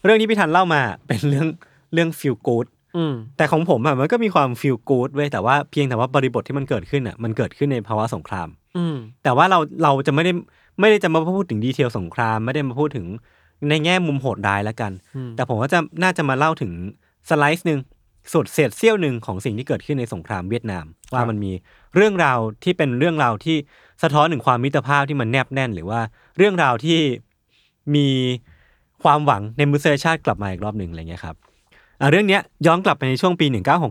[0.03, 1.47] เรื่องนี้พี่ธันเล่ามาเป็นเรื่อง
[1.93, 2.65] เรื่อง feel good
[2.97, 10.31] อืมแต่ของผมอะมันก็มีความ feel good เว้ยแต่ว่าเพียงแต่ว่าบริบทที่มันเกิดขึ้นอะมันเกิดขึ้นในภาวะสงคราม อืมแต่ว่าเราเราจะไม่ได้
[10.79, 13.05] ไม่ได้จะมาพูดถึง detail สงคราม ไม่ได้มาพูดถึง
[13.69, 16.71] ในแง่มุมโหดร้ายแล้วกันอืมแต่ผมว่าจะน่าจะมาเล่าถึง
[17.29, 17.79] slice หนึ่ง
[18.33, 21.51] สุดเศษเสี้ยวหนึ่งของสิ่งที่เกิดขึ้นในสงครามเวียดนาม ว่ามันมี
[21.95, 23.57] เรื่องราวที่เป็นเรื่องราวที่
[24.03, 25.99] สะท้อนถึงความมิตรภาพที่มันแนบแน่น หรือว่า
[26.37, 26.99] เรื่องราวที่
[27.95, 28.07] มี
[29.03, 31.35] ความหวังในมนุษยชาติกลับมาอีกรอบหนึ่งอะไรเงี้ยครับ
[32.01, 33.45] อะเรื่องเนี้ยย้อนกลับไปในช่วงปี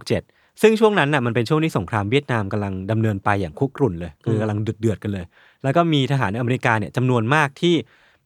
[0.09, 5.25] 1967 ซึ่งช่วงนั้นน่ะมันเป็นช่วงที่สงครามเวียดนามกำลังดำเนินไปอย่างคุกรุ่นเลยคือมกำลังเดือดๆกันเลย
[5.62, 7.75] แล้วก็มีทหารอเมริกาเนี่ยจำนวนมากที่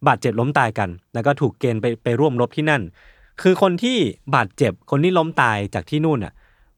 [0.06, 2.82] บาดเจ็บล้มตายกัน แล้วก็ถูกเกณฑ์ไปไปร่วมรบที่นั่น
[3.42, 3.96] คือคนที่
[4.34, 6.32] บาดเจ็บคนที่ล้มตายจากที่นู่นอะ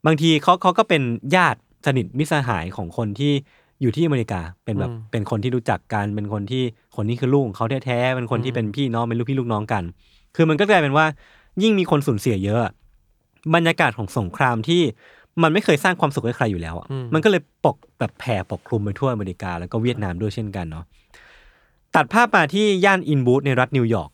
[0.07, 1.03] บางทีเขาเขาก็เป็น
[1.37, 3.33] ญาติสนิทมิตรสหายของคนที่
[3.81, 6.63] อยู่ที่อเมริกาเป็นแบบอืมเป็นคนที่รู้จักกันเป็นคนที่
[6.97, 9.83] คนนี้คือลูกของเขาแท้ๆเป็นคนที่เป็นพี่น้องเป็นลูกพี่ลูกน้องกัน
[10.37, 11.07] คือมันก็กลายเป็นว่า
[11.63, 12.73] ยิ่งมีคนสูญเสียเยอะอะ
[13.55, 14.83] บรรยากาศของสงครามที่
[15.43, 20.85] มันไม่เคยสร้างความสุขให้ใครอยู่แล้วอะอืมมันก็เลยปกแบบแผ่ปกคลุมไปทั่วอเมริกาแล้วก็เวียดนามด้วยเช่นกันเนาะ
[21.95, 24.11] ตัดภาพมาที่ย่าน Inwood ในรัฐนิวยอร์ก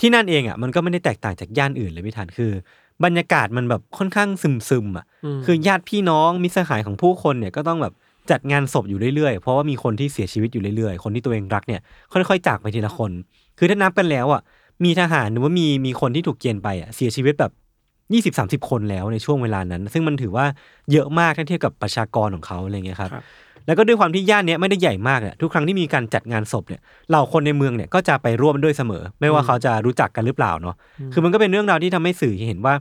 [0.00, 2.52] ที่นั่นเองอะมันก็ไม่ได้แตกต่างจากย่านอื่นเลยพี่ธันคือ
[3.04, 5.04] บรรยากาศมันแบบค่อนข้างซึมซึมๆอะ
[5.38, 7.94] มคือญาติพี่น้องมิตรสหายของผู้คนเนี่ยก็ต้องแบบ
[8.30, 11.80] จัดงานศพอยู่เรื่อยๆ เพราะว่ามีคนที่เสียชีวิตอยู่เรื่อยๆ คนที่ตัวเองรักเนี่ย
[12.12, 13.10] ค่อยๆจากไปทีละคน
[13.58, 14.42] คือถ้านับกันแล้วอะ
[14.84, 17.52] มีทหารหรือว่ามีมีคนที่ถูกเกณฑ์ไปอะเสียชีวิตแบบ
[18.12, 20.46] ยี่สิบสามสิบคนแล้วในช่วงเวลานั้น ซึ่งมันถือว่า
[20.92, 23.24] เยอะมากถ้าเทียบกับประชากรของเขาอะไรเงี้ยครับครับ
[23.66, 30.74] แล้วก็ด้วยความที่ย่านเนี้ยไม่ได้ใหญ่มากเนี่ยทุกครั้งที่มีการจัดงานศพเนี่ยเหล่าคนในเมืองเนี่ยก็จะไปร่วมด้วยเสมอ ไม่ว่าเขาจะรู้จักกันหรือเปล่าเนาะ
[31.12, 32.74] คือมันก็เป็นเรื่องราวที่ทำให้สื่อเห็นว่า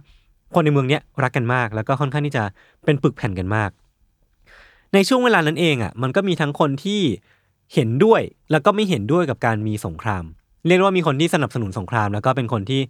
[0.56, 2.44] คนในเมืองเนี้ยรักกันมาก แล้วก็ค่อนข้างที่จะ
[2.86, 3.70] เป็นปึกแผ่นกันมาก
[4.94, 7.02] ในช่วงเวลานั้นเองอะมันก็มีทั้งคนที่
[7.74, 10.24] เห็นด้วยแล้วก็ไม่เห็นด้วยกับการมีสงคราม
[10.68, 12.82] เรียกว่ามีคนที่สนับสนุนสงคราม แล้วก็เป็นคนที่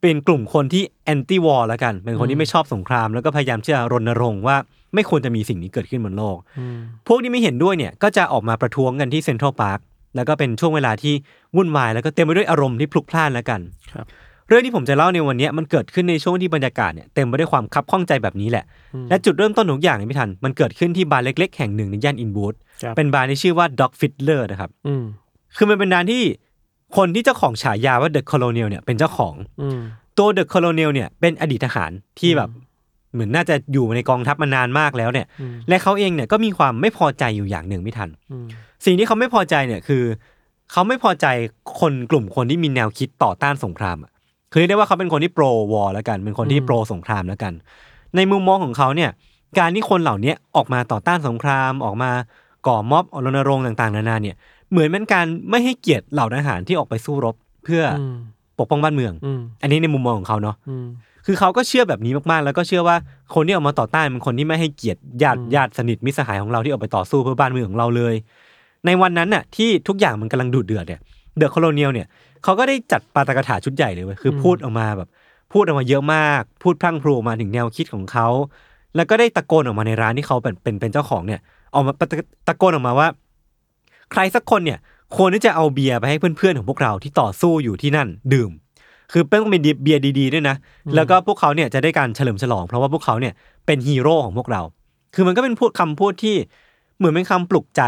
[0.00, 4.56] เป็นกลุ่มคนที่แอนตี้วอร์แล้วกัน เป็นคนที่ไม่ชอบสงคราม แล้วก็พยายามที่จะรณรงค์ว่า
[4.94, 9.80] ไม่ควรจะมีสิ่งนี้เกิดขึ้นบนโลกอืมพวกที่ไม่เห็นด้วยเนี่ยก็จะออกมาประท้วงกันที่เซ็นทรัลพาร์ค
[10.16, 11.14] แล้วก็เป็นช่วงเวลาที่
[11.56, 13.60] วุ่นวายแล้วก็เต็มไปด้วยอารมณ์ที่พลุกพล่านแล้วกัน
[13.94, 14.06] ครับ
[14.48, 18.64] เรื่องที่ผมจะเล่าในวันเนี้ยมันเกิดขึ้นในช่วงที่บรรยากาศเนี่ยเต็มไปด้วยความคับข้องใจแบบนี้แหละ
[19.08, 25.04] และจุดเริ่มต้นของทุกอย่างเนี่ยพี่ทัน มันเกิดขึ้นที่บาร์เล็ก ๆ แห่งหนึ่งในย่านอินบูธครับเป็นบาร์ที่ชื่อว่า Dog Fiddler นะครับอืม
[25.56, 26.22] คือมันเป็นร้านที่
[26.96, 29.80] คนที่เจ้าของฉายาว่า The Colonial เนี่ยเป็นเจ้าของอืม
[30.18, 32.50] ตัว The Colonial เนี่ยเป็นอดีตทหารที่แบบ
[33.14, 38.46] เหมือนน่าจะอยู่ในกองทัพมานานมากแล้วเนี่ยอืมและเขาเองเนี่ยก็มีความไม่พอใจอยู่อย่างหนึ่งไม่ทันอืม
[38.84, 40.04] สิ่งที่เขาไม่พอใจเนี่ยคือ
[40.72, 41.26] เขาไม่พอใจ
[41.80, 44.10] คนกลุ่มคนที่มีแนวคิดต่อต้านสงครามอะ
[44.52, 47.52] คือเรียกได้ว่าเขาเป็นคนที่โปรวอร์แล้วกัน เป็นคนที่โปรสงครามแล้วกัน
[48.16, 49.10] ในมุมมองของเขาเนี่ย
[49.58, 52.10] การที่คนเหล่านี้ออกมาต่อต้านสงครามออกมา
[52.66, 54.36] ก่อม็อบรณรงค์ต่างๆ นานาเนี่ย
[54.70, 58.16] เหมือนเป็นการไม่ให้เกียรติเหล่าทหารที่ออกไปสู้รบเพื่อออืม
[58.58, 60.86] ปกป้องบ้านเมืองอืมอันนี้ในมุมมองของเขาเนาะอืม
[61.26, 62.96] คือเขาก็เชื่อแบบนี้มากๆ แล้วก็เชื่อว่า
[63.34, 68.14] คนที่ออกมาต่อต้านเป็นคนที่ไม่ให้เกียรติญาติอืมญาติสนิทมิตรสหายของเราที่ออกไปต่อสู้เพื่อบ้านเมืองของเราเลย
[68.86, 71.00] ในวันนั้นน่ะที่ทุกอย่างมันกำลังดุเดือดเนี่ย
[71.36, 72.06] The Colonel เนี่ย
[72.44, 75.08] เขาก็ได้จัดปาฐกถาชุดใหญ่เลยเว้ยคือพูดออกมาแบบ
[75.52, 78.28] พูดออกมาเยอะมาก พูดพรั่งพรูออกมาถึงแนวคิดของเขา
[78.96, 81.40] แล้วก็ได้ตะโกนออกมาในร้านที่เขาเป็นเป็นเป็นเจ้าของเนี่ย
[81.74, 82.06] ออกมาตะ
[82.48, 83.08] ตะโกนออกมาว่า
[84.12, 84.78] ใครสักคนเนี่ย
[85.16, 88.50] ควรที่จะเอาเบียร์ไปให้เพื่อนๆของพวกเราที่ต่อสู้อยู่ที่นั่นดื่ม
[89.12, 90.56] คือต้องเป็นเบียร์ดีๆด้วยนะ
[90.94, 93.32] แล้วก็พวกเขาเนี่ยจะได้การเฉลิมฉลอง เพราะว่าพวกเขาเนี่ย
[93.66, 94.62] เป็นฮีโร่ของพวกเรา
[95.14, 96.36] คือมันก็เป็นพูดคำพูดที่
[96.98, 97.82] เหมือนเป็นคำปลุกใจ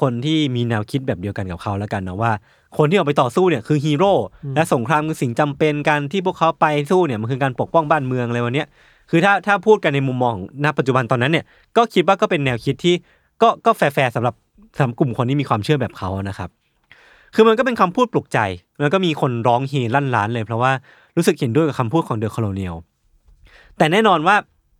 [0.00, 2.32] คนที่มีแนวคิดแบบเดียวกันกับเขาแล้วกันนะว่า
[2.76, 4.12] คนที่ออกไปต่อสู้เนี่ยคือฮีโร่
[4.54, 8.66] และสงครามคือสิ่งจำเป็นการที่พวกเขาไปสู้เนี่ยมันคือการปกป้องบ้านเมืองอะไรวันเนี้ย
[9.10, 11.44] คือถ้าถ้าพูดกันในมุมมองของณปัจจุบันตอนนั้นเนี่ย
[11.76, 12.94] ก็คิดว่าก็เป็นแนวคิดที่
[13.42, 14.34] ก็ก็แฟร์ๆสำหรับ
[14.76, 16.50] สำหรับกลุ่มคนที่มีความเชื่อแบบเขานะครับ
[17.34, 18.38] คือมันก็เป็นคำพูดปลุกใจ
[18.80, 20.72] แล้วก็มีคนร้องเฮลั่นล้านเลย เพราะว่า
[21.16, 22.74] รู้สึกเห็นด้วยกับคำพูดของเดอะค o โ o เนียล
[23.78, 24.36] แต่แน่นอนว่า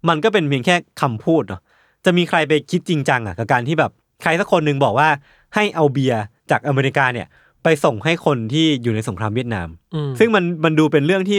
[0.09, 1.61] มันก็เป็นเพียงแค่คำพูดเนาะ
[2.05, 3.91] จะมีใครไปคิดจริงจังอะกับการที่แบบ
[4.23, 5.09] ใครสักคนหนึ่งบอกว่า
[5.55, 7.27] ให้เอาเบียร์จากอเมริกาเนี่ย
[7.63, 11.39] ไปส่งให้คนที่อยู่ในสงครามเวียดนามอืมซึ่งมันมันดูเป็นเรื่องที่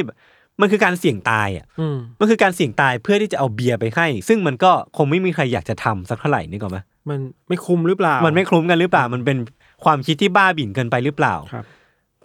[0.62, 6.78] มันคือการเสี่ยงตายอะอืมมันคือการเสี่ยงตายเพื่อที่จะเอาเบียร์ไปให้ ซึ่งมันก็คงไม่มีใครอยากจะทำสักเท่าไหร่นี่ก่อนไหม
[7.10, 9.38] มันไม่คุ้มหรือเปล่า มันไม่คลุ้มกันหรือเปล่า มันเป็น
[9.85, 11.65] ความคิดที่บ้าบิ่นเกินไปหรือเปล่าครับ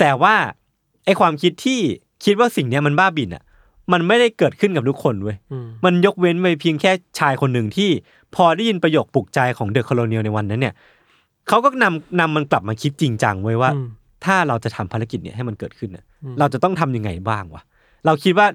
[0.00, 0.34] แต่ว่า
[1.04, 1.80] ไอความคิดที่
[2.24, 3.42] คิดว่าสิ่งเนี้ยมันบ้าบิ่นอะ
[3.92, 7.90] มันไม่ได้เกิดขึ้นกับทุกคนเว้ยอืมมันยกเว้นไปเพียงแค่ชายคนหนึ่งที่
[8.34, 10.74] พอได้ยินประโยคปลุกใจของเดอะค o โ o เนียลในวันนั้นเนี่ย
[11.48, 13.88] เขาก็นำนำมันกลับมาคิดจริงจังไว้ว่าอืม
[14.24, 17.62] ถ้าเราจะทำภารกิจเนี่ยให้มันเกิดขึ้นน่ะอืมเราจะต้องทำยังไงบ้างวะ
[18.06, 18.46] เราคิดว่า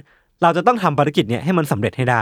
[0.43, 2.21] เราจะต้องทำภารกิจเนี่ยให้มันสำเร็จให้ได้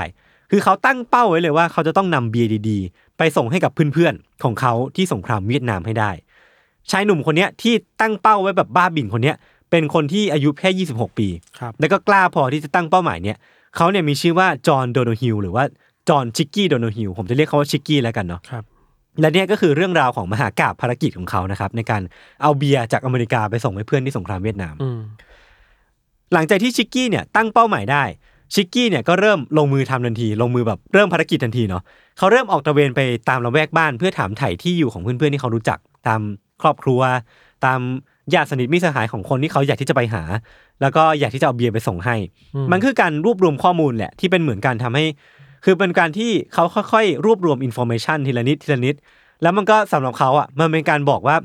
[0.52, 6.12] คือเขาตั้งเป้าไว้เลยว่าเขาจะต้องนำเบียร์ดีๆไปส่งให้กับเพื่อนๆของเขาที่สงครามเวียดนามให้ได้
[6.92, 9.36] ชายหนุ่มคนเนี้ยที่ตั้งเป้าไว้แบบบ้าบิ่นคนเนี้ย
[9.72, 11.28] เป็นคนที่อายุแค่ 26 ปี
[11.60, 13.38] ครับแล้วก็กล้าพอที่จะตั้งเป้าหมายเนี่ย
[13.76, 15.64] เขาเนี่ยมีชื่อว่าจอห์นโดโนฮิลหรือว่า
[16.10, 18.64] จอห์นชิกกี้โดโนฮิลผมจะเรียกเขาว่าชิกกี้แล้วกันเนาะครับ
[19.22, 22.02] และเนี่ยก็คือเรื่องราวของมหากาบภารกิจของเขานะครับ ในการ
[22.42, 25.00] เอาเบียร์จากอเมริกาไปส่งให้เพื่อนที่สงครามเวียดนามอืม
[26.34, 28.04] หลังจากที่ชิกกี้เนี่ยตั้งเป้าหมายได้
[28.54, 31.84] ชิกกี้เนี่ยก็เริ่มลงมือทำทันที ลงมือแบบเริ่มภารกิจทันทีเนาะ
[32.18, 36.22] เขาเริ่มออกตระเวนไปตามละแวกบ้านเพื่อถามไถ่ที่อยู่ของเพื่อนๆที่เขารู้จัก ตาม
[36.62, 37.02] ครอบครัว
[37.66, 37.80] ตาม
[38.34, 40.24] ญาติสนิทมิตรสหายของคนที่เขาอยากที่จะไปหา
[40.82, 42.16] แล้วก็อยากที่จะเอาเบียร์ไปส่งให้
[42.56, 45.06] อืมมันคือการรวบรวมข้อมูลแหละที่เป็นเหมือนการทำให้
[45.66, 48.96] คือเป็นการที่เขาค่อยๆ รวบรวม information ทีละนิดทีละนิด
[49.42, 51.36] แล้วมันก็สำหรับเขาอะมันเป็นการบอกว่า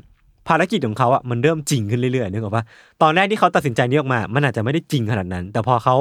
[0.47, 2.63] ภารกิจของเขาอะมันเริ่มจริงขึ้นเรื่อยๆนึกออกปะ
[3.01, 5.95] ตอนแรกที่เขาตัดสินใจนี้ออกมา มันอาจจะไม่ได้จริงขนาดนั้น แต่พอเขา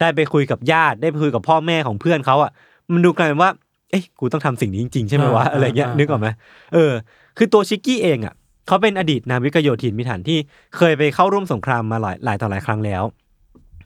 [0.00, 2.50] ได้ไปคุยกับญาติได้ไปคุยกับพ่อแม่ของเพื่อนเขาอะ
[2.92, 6.28] มันดูกลายเป็นว่าเอ้ยกูต้องทำสิ่งนี้จริงๆ ใช่ไหมวะอ่าอะไรเงี้ยอ่านึนึกออกไหม
[6.74, 6.92] เออ
[7.36, 8.34] คือตัวชิกกี้เองอะ
[8.66, 10.38] เขาเป็นอดีตนาวิกโยธินมิถันที่
[10.76, 13.02] เคยไปเข้าร่วมสงครามมาหลายหลายต่อหลายครั้งแล้ว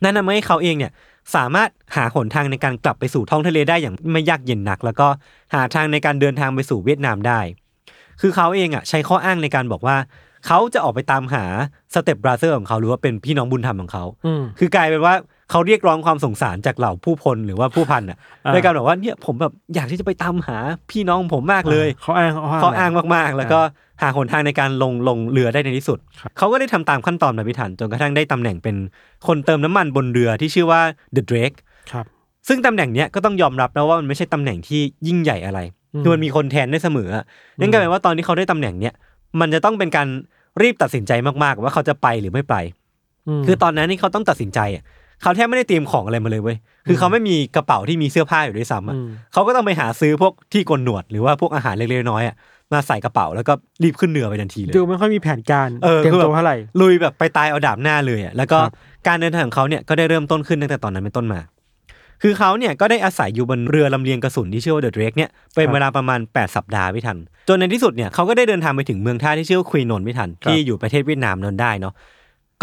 [0.03, 0.92] นั่นทำให้เขาเองเนี่ย
[1.35, 5.09] สามารถหาหนทางในการกลับไปสู่ท้องทะเลได้อย่างไม่ยากเย็นนัก แล้วก็
[5.55, 7.40] หาทางในการเดินทางไปสู่เวียดนามได้
[8.21, 9.97] คือเขาเองอะใช้ข้ออ้างในการบอกว่า
[10.47, 11.44] เขาจะออกไปตามหา
[11.94, 15.14] สเต็ปบราเซอร์ของเขาหรือว่าเป็นพี่น้องบุญธรรมของเขาอืมคือกลายเป็นว่า
[15.50, 20.56] เขาเรียกร้องความสงสารจากเหล่าผู้พลหรือว่าผู้พันอะอ่าในการบอกว่าเนี่ยผมแบบอยากที่จะไปตามหา
[20.90, 23.61] พี่น้องผมมากเลยเขาอ้างเขาอ้างมากๆ แล้วก็
[24.02, 28.76] หาหนทางในการลงลงเรือได้ในที่สุดครับเขาก็ได้ทำตามขั้นตอนแบบพิถันจนกระทั่งได้ตำแหน่งเป็น
[29.26, 30.80] คนเติมน้ำมันบนเรือที่ชื่อว่า
[31.16, 31.56] The Drake
[31.92, 32.06] ครับ
[32.48, 35.61] ซึ่งตำแหน่งเนี้ยก็ต้องยอมรับนะว่ามันไม่ใช่ตำแหน่งที่ยิ่งใหญ่อะไร
[35.94, 37.24] อืมคือมันมีคนแทนได้เสมออะ
[37.61, 38.94] นั่นก็แปลว่าตอนที่เขาได้ตำแหน่งเนี้ย
[39.40, 40.08] มันจะต้องเป็นการ
[40.62, 42.54] รีบตัดสินใจมากๆ ว่าเขาจะไปหรือไม่ไป
[43.40, 44.82] มคือตอนนั้นที่เขาต้องตัดสินใจอะ
[45.22, 52.37] เขาแทบไม่ได้เตรียมของอะไรมาเลยเว้ยคือเขาไม่มีกระเป๋าที่มีเสื้อผ้าอยู่ด้วยซ้ำอะอืมเขาก็ต้องไปหาซื้อพวกที่กลหนวดหรือว่าพวกอาหารเล็กๆน้อยๆอะ
[52.72, 53.52] มาใส่กระเป๋าแล้วก็
[53.83, 58.72] รีบขึ้นเรือไปทันทีเลยดูไม่ค่อยมีแผนการเออเตรียมคือแบบตัวเท่าไหร่ลุยแบบไปตายเอาดาบหน้าเลยอะแล้วก็ครับ
[59.07, 61.40] การเดินทางของเขาเนี่ยก็ได้เริ่มต้นขึ้นตั้งแต่ตอนนั้นเป็นต้นมา
[62.22, 67.16] คือเขาเนี่ยก็ได้อาศัยอยู่บนเรือลำเลียงกระสุนที่ชื่อว่าเดอะเดรกเนี่ยเป็นเวลาประมาณ 8 สัปดาห์ไม่ทัน
[67.48, 71.94] จนในที่สุดเนี่ยเขาก็ได้เดินทางไปถึงเมืองท่าที่ชื่อว่าควีนนไม่ทันที่อยู่ประเทศเวียดนามนั้นได้เนาะ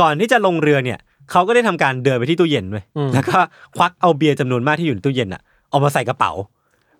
[0.01, 0.99] ก่อนที่จะลงเรือเนี่ย
[1.31, 3.38] เขาก็ได้ทำการเดินไปที่ตู้เย็นเว้ยอืมแล้วก็
[3.77, 6.31] ควักเอาเบียร์จำนวนมากที่อยู่ในตู้เย็นอะเอามาใส่กระเป๋า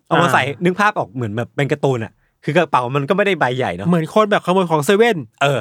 [0.08, 2.14] เอามาใส่นึกภาพออกเหมือนแบบเป็นการ์ตูนอะ
[2.48, 5.60] คือกระเป๋ามันก็ไม่ได้ใบใหญ่เนาะเหมือนคนแบบขโมยของเซเว่นเออ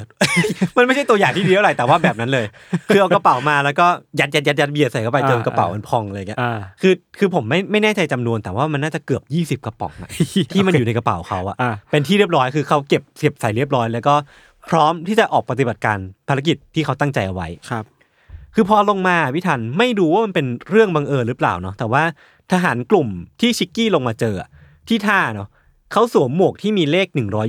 [0.77, 2.47] มันไม่ใช่ตัวอย่างที่ดีเท่าไหร่แต่ว่าแบบนั้นเลย
[2.89, 3.87] คือเอากระเป๋ามาแล้วก็
[4.21, 10.11] ยัดยัดยัดยัดเบียร์ใส่เข้าไปอ่าจนกระเป๋ามันพองเลยแกอ่าคือคือผมไม่ไม่แน่ใจจำนวนแต่ว่ามันน่าจะเกือบยี่สิบกระป๋องอะ
[10.53, 14.15] ที่มันอยู่ในกระเป๋าเขาอะอ่าเป็นที่เรียบร้อยคือเขาเก็บเก็บใส่เรียบร้อยแล้วก็
[14.69, 15.99] พร้อมที่จะออกปฏิบัติการ
[16.29, 17.85] ภารกิจที่เขาตั้งใจเอาไว้ครับ
[18.55, 22.03] คือพอลงมาพิทันไม่รู้ว่ามันเป็นเรื่องบังเอิญหรือเปล่าเนาะแต่ว่า
[22.53, 23.09] ทหารกลุ่ม
[23.41, 24.49] ที่ชิกกี้ลงมาเจออะ
[24.89, 25.49] ที่ท่าเนาะ
[25.93, 27.07] เขาสวมหมวกที่มีเลข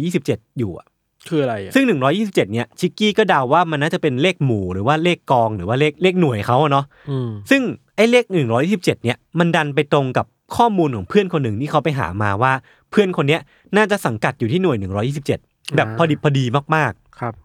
[0.07, 0.87] 127 อยู่อะ
[1.27, 7.61] คืออะไรอะซึ่ง 127 เนี่ยชิกกี้ก็เดาว่ามันน่าจะเป็นเลขหมู่หรือว่าเลขกองหรือว่าเลขเลขหน่วยเขาอะเนาะอืมซึ่ง
[7.95, 8.25] ไอ้เลข
[8.59, 10.25] 127 เนี่ยมันดันไปตรงกับ
[10.57, 12.53] ข้อมูลของเพื่อนคนหนึ่งที่เขาไปหามาว่า
[12.91, 13.41] เพื่อนคนเนี้ย
[13.77, 14.77] น่าจะสังกัดอยู่ที่หน่วย
[15.25, 17.44] 127 แบบพอดิบพอดีมากครับๆ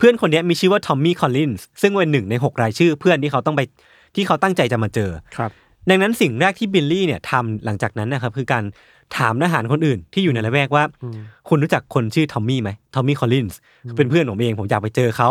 [0.00, 3.60] เพื่อนคนเนี้ยมีชื่อว่าทอมมี่คอลลินส์ซึ่งเป็นหนึ่งใน 6 รายชื่อเพื่อนที่เขาต้องไป
[4.14, 5.50] ที่เขาตั้งใจจะมาเจอครับ
[5.88, 8.64] ดังนั้นสิ่งแรกที่บิลลี่เนี่ยทำหลังจากนั้นนะครับคือการ
[9.16, 13.58] ถามทหารคนอื่นที่อยู่ในละแวกว่าอืมคุณรู้จักคนชื่อทอมมี่ไหมทอมมี่คอลลินส์
[13.96, 15.30] เป็นเพื่อนผมเองผมอยากไปเจอเขา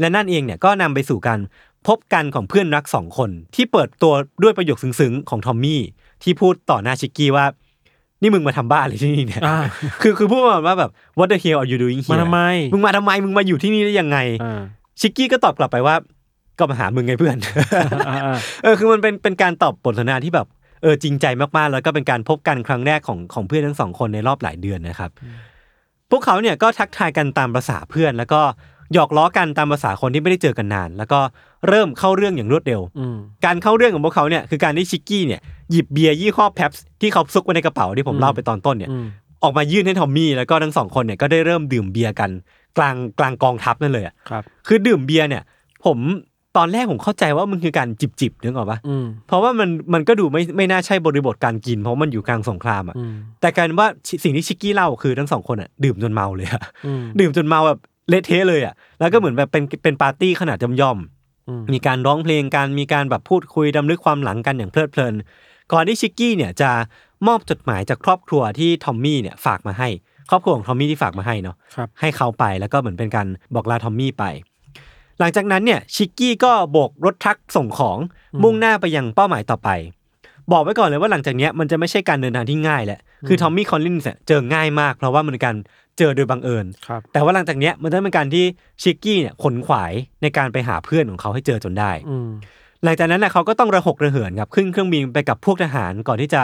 [0.00, 1.40] และนั่นเองเนี่ยก็นำไปสู่การ
[1.86, 5.82] พบกันของเพื่อนรักสองคน ที่เปิดตัวด้วยประโยคซึ้งๆของทอมมี่
[6.22, 7.46] ที่พูดต่อหน้าชิกกี้ว่า
[8.22, 9.58] นี่มึงมาทำบ้าอะไรที่นี่เนี่ยอ่า
[10.02, 12.40] คือคือพูดประมาณว่าแบบ what the hell are you doing here มาทำไม
[12.72, 14.60] มึงมาทำไม มึงมาอยู่ที่นี่ได้ยังไงอ่า
[15.00, 15.94] ชิกกี้ก็ตอบกลับไปว่า
[16.58, 17.36] ก็มาหามึงไงเพื่อน
[18.08, 20.46] อ่าอ่าเออ คือมันเป็นเป็นการตอบบทสนทนาที่แบบ
[20.82, 21.26] เออจริงใจ
[21.56, 25.10] มากๆ แล้วก็เป็นการพบกันครั้งแรกของของเพื่อนทั้งสองคนในรอบหลายเดือนนะครับ
[26.10, 28.40] พวกเขาเนี่ยก็ทักทายกันตามภาษาเพื่อนแล้วก็
[28.94, 31.20] หยอกล้อกันตามภาษาคนที่ไม่ได้เจอกันนาน แล้วก็
[31.68, 39.06] เริ่มเข้าเรื่องอย่างรวดเร็ว อืม การเข้าเรื่องของพวกเขาเนี่ยคือการที่ชิกกี้เนี่ยหยิบเบียร์ยี่ห้อแพปส์ที่เขาซุกไว้ในกระเป๋าที่ผมเล่าไปตอนต้นเนี่ย อืม
[39.42, 42.30] ออกมายื่นให้ทอมมี่แล้วก็ทั้งสองคนเนี่ยก็ได้เริ่มดื่มเบียร์กัน
[42.76, 45.42] กลางกลางกองทัพนั่นเลยอะครับ คือดื่มเบียร์เนี่ย
[45.84, 45.98] ผม
[46.56, 65.14] ตอนแรกผมเข้าใจว่ามันคือการจิบจิบๆนึกออกปะ อืม เพราะว่ามันมันก็ดูไม่ไม่น่าใช่บริบทการกิน เพราะมันอยู่กลางสงครามอะอืม แต่กลารว่าชิสิ่งที่ชิกกี้เล่าคือทั้งสองคนอะดื่มจนเมาเลยอะอืม ดื่มจนเมาแบบ เละเทะเลยอะแล้วก็เหมือนแบบเป็นเป็นปาร์ตี้ขนาดย่อมย่อมๆอืมมีการร้องเพลงกันมีการแบบพูดคุยดำลึกความหลังกันอย่างเพลิดเพลิน
[65.72, 66.70] ก่อนที่ชิกกี้เนี่ยจะ
[67.26, 69.88] มอบจดหมายจากครอบครัวที่ทอมมี่เนี่ยฝากมาให้
[70.30, 74.24] ครอบครัวของทอมมี่ที่ฝากมาให้เนาะครับให้เขาไปแล้วก็เหมือนเป็นการบอกลาทอมมี่ไป
[75.20, 77.98] หลังจากนั้นเนี่ยชิกกี้ก็โบกรถทรัคส่งของ
[78.42, 79.68] มุ่งหน้าไปยังเป้าหมายต่อไป
[80.52, 85.56] บอกไว้ก่อนเลยว่าหลังจากเนี้ยมันจะไม่ใช่การเดินทางที่ง่ายแหละ คือทอมมี่คอนลินส์เจอง่ายมาก เพราะว่ามันเป็นการ
[85.98, 88.44] เจอโดยบังเอิญครับแต่ว่าหลังจากเนี้ยมันจะเป็นการที่
[88.82, 92.28] ชิกกี้เนี่ยขนขวายในการไปหาเพื่อนของเขาให้เจอจนได้อืม
[92.84, 96.42] หลังจากนั้นนะเขาก็ต้องระหกระเหินครับขึ้นเครื่องบินไปกับพวกทหารก่อนที่จะ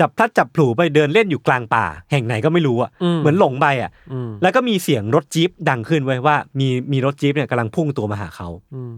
[0.00, 8.92] จับพลัดจับผลูไปเดินเล่นอยู่กลางป่า แห่งไหนก็ไม่รู้อะอืมเหมือนหลงไปอะอืมแล้วก็มีเสียงรถจี๊ปดังขึ้นไว้ว่ามีมีรถจี๊ปเนี่ยกำลังพุ่งตัวมาหาเขาอืม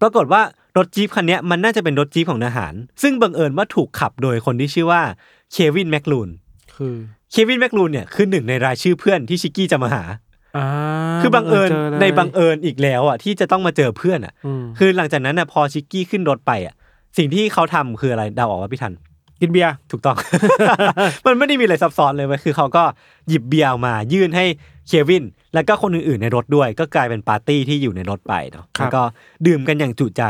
[0.00, 0.42] ปรากฏว่า
[0.76, 5.02] รถจี๊ปคันเนี้ยมันน่าจะเป็นรถจี๊ปของทหาร ซึ่งบังเอิญว่าถูกขับโดยคนที่ชื่อว่า
[5.52, 6.28] เควินแมคลูน
[6.76, 6.94] คือ
[7.30, 10.02] เควินแมคลูนเนี่ยคือหนึ่งในรายชื่อเพื่อนที่ชิกกี้จะมาหา
[10.56, 10.66] อ่า
[11.22, 16.74] คือบังเอิญจลยในบังเอิญอีกแล้วอะที่จะต้องมาเจอเพื่อนอะอืมคือหลังจากนั้นน่ะพอชิกกี้ขึ้นรถไปอะ
[17.18, 18.92] สิ่งที่เขาทำคืออะไรเดาออกว่าพี่ทัน
[19.40, 20.16] กินเบียร์ถูกต้อง
[21.26, 22.82] มันไม่ได้มีอะไรซับซ้อนเลยเว้ยคือเขาก็
[23.28, 24.44] หยิบเบียร์ออกมายื่นให้
[24.88, 29.02] เควิน แล้วก็คนอื่นๆในรถด้วย ก็กลายเป็นปาร์ตี้ที่อยู่ในรถไปเนาะครับแล้วก็
[29.46, 30.22] ดื่มกันอย่างจุใจ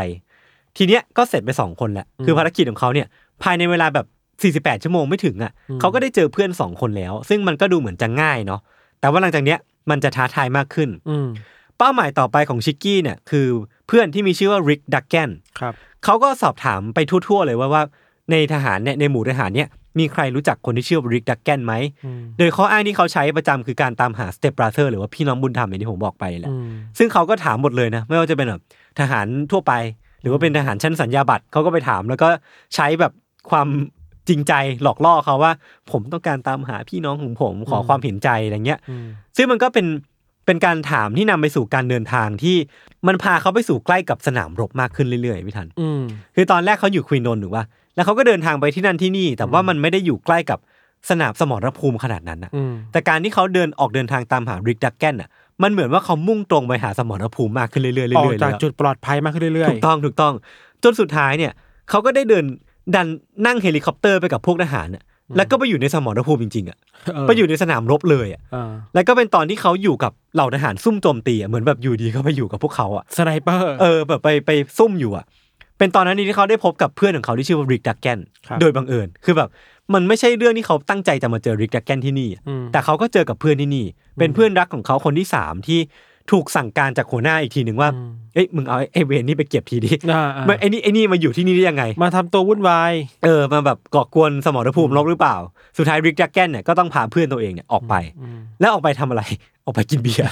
[0.76, 3.06] ทีเนี้ยก็เสร็จไปสองคนแล้วคือภารกิจของเขาเนี่ย
[3.42, 4.06] ภายในเวลาแบบ
[4.42, 8.60] 48 ชั่วโมงไม่ถึงอะเขาก็ได้เจอเพื่อนสองคนแล้ว ซึ่งมันก็ดูเหมือนจะง่ายเนาะ
[9.00, 9.58] แต่ว่าหลังจากเนี้ย
[9.90, 11.28] มันจะท้าทายมากขึ้นอืม
[11.78, 13.46] เป้าหมายต่อไปของชิกกี้เนี่ยคือ
[13.86, 15.74] เพื่อนที่มีชื่อว่าริกดักแกนครับ
[16.04, 17.82] เขาก็สอบถามไปทั่วๆเลยว่าว่า
[18.30, 21.74] ในทหารเนี่ยในหมู่ทหารเนี่ยมีใครรู้จักคนที่ชื่อริกดักแกนไหม
[22.04, 26.66] อืมโดยข้ออ้างที่เขาใช้ประจำคือการตามหาสเตปบราเธอร์หรือว่าพี่น้องบุญธรรมอย่างที่ผมบอกไปแหละอืม
[26.98, 28.62] ซึ่งเขาก็ถามหมดเลยนะ ไม่ว่าจะเป็นแบบ
[29.00, 29.72] ทหารทั่วไป
[30.22, 32.28] หรือว่าเป็นทหารชั้นสัญญาบัตรเขาก็ไปถามแล้วก็
[32.74, 33.12] ใช้แบบ
[33.50, 33.68] ความ
[34.28, 34.52] จริงใจ
[34.82, 35.52] หลอกล่อเขาว่า
[35.90, 39.06] ผมต้องการตามหาพี่น้องของผมขอความเห็นใจอะไรเงี้ยอืม
[39.36, 39.86] ซึ่งมันก็เป็น
[40.46, 42.56] เป็นการถามที่นำไปสู่การเดินทางที่
[43.06, 46.02] มันพาเขาไปสู่ใกล้กับสนามรบมากขึ้นเรื่อยๆพี่ทันอืม
[46.36, 50.58] คือตอนแรกเขาอยู่ควีนนนท์ถูกป่ะแล้วเขาก็เดินทางไปที่นั่นที่นี่ แต่ว่ามันไม่ได้อยู่ใกล้กับ
[51.10, 55.28] สนามสมรภูมิขนาดนั้นนะอืมแต่การที่เขาเดินออกเดินทางตามหาริกดักแกนอะ
[55.62, 60.34] มันเหมือนว่าเขามุ่งตรงไปหาสมรภูมิมากขึ้นเรื่อยๆเรื่อยๆออกเรื่อยๆจากจุดปลอดภัยมากขึ้นเรื่อยๆถูกต้องถูกต้อง
[60.82, 61.52] จนสุดท้ายเนี่ย
[61.90, 62.44] เขาก็ได้เดิน
[62.94, 63.06] ดัน
[63.46, 65.04] นั่งเฮลิคอปเตอร์ไปกับพวกทหารน่ะ
[65.36, 66.78] แล้วก็ไปอยู่ในสมรภูมิจริงๆอะ
[67.14, 75.24] เออไปอยู่ในสนามรบเลยอะเออแล้วก็เป็นตอนที่เขาอยู่กับเหล่าทหารซุ่มโจมตีอะเหมือนแบบอยู่ดีเขาไปอยู่กับพวกเขาอะ sniper เออแบบไปไปซุ่มอยู่อะ
[75.78, 79.48] เป็นตอนนั้นที่เขาได้พบกับเพื่อนของเขาที่ชื่อว่าริกดักแกนครับโดยบังเอิญคือแบบ
[79.94, 83.86] มันไม่ใช่เรื่องที่เขาตั้งใจจะมาเจอริกดักแกนที่นี่อะอืมแต่เขาก็เจอกับเพื่อนที่นี่
[84.18, 85.80] เป็นเพื่อนรักของเขาคนที่สามที่
[86.30, 92.92] ถูกสั่งการจากหัวหน้าอีกทีหนึ่งว่าอืมเอ้ยมึงเอาไอ้เวนนี่ไปเก็บทีดิอ่าอ่าไม่ไอ้นี่ไอ้นี่มาอยู่ที่นี่ได้ยังไง มาทำตัววุ่นวาย
[93.24, 95.36] เออมาแบบก่อกวนสมรภูมิรบหรือเปล่า
[95.78, 99.22] สุดท้ายริกดักแกนเนี่ยก็ต้องพาเพื่อนตัวเองเนี่ยออกไปอืมแล้วออกไปทำอะไร
[99.64, 100.30] ออกไปกินเบียร์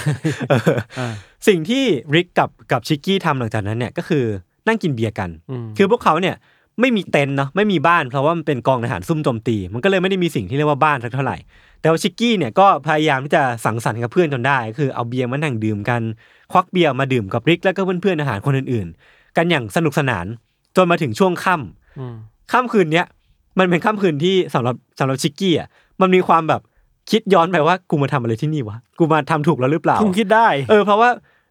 [0.50, 1.12] เอออ่า
[1.48, 1.84] สิ่งที่
[2.14, 4.24] ริกกับกับชิกกี้ทำหลังจากนั้นเนี่ยก็คือ
[4.66, 6.36] นั่งกินเบียร์กันอืมคือพวกเขาเนี่ย
[6.80, 11.36] ไม่มีเต็นท์เนาะไม่มีบ้านเพราะว่ามันเป็นกองทหารซุ่มโจมตี มันก็เลยไม่ได้มีสิ่งที่เรียกว่าบ้านสักเท่าไหร่
[11.80, 16.02] แต่ว่าชิกกี้เนี่ยก็พยายามที่จะสังสรรค์กับเพื่อนจนได้ คือเอาเบียร์มานั่งดื่มกัน
[16.52, 20.26] ควักเบียร์มาดื่มกับริกแล้วก็เพื่อนๆทหารคนอื่นๆ กันอย่างสนุกสนาน
[20.76, 22.16] จนมาถึงช่วงค่ำอืม
[22.52, 23.06] ค่ำคืนเนี้ย
[23.58, 25.68] มันเป็นค่ำคืนที่สำหรับสำหรับชิกกี้อะ
[26.00, 26.60] มันมีความแบบ
[27.10, 31.10] คิดย้อนไปว่ากูมาทำอะไรที่นี่วะกูมาทำถูกแล้วหรือเปล่าเพิ่งคิดได้ เออเพราะว่า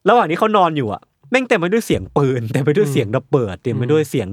[0.10, 4.30] ระหว่างที่เขานอนอยู่อะ แม่งเต็มไปด้วยเสียงปืนเต็มไปด้วยเสียงระเบิดเต็มไปด้วยเสียง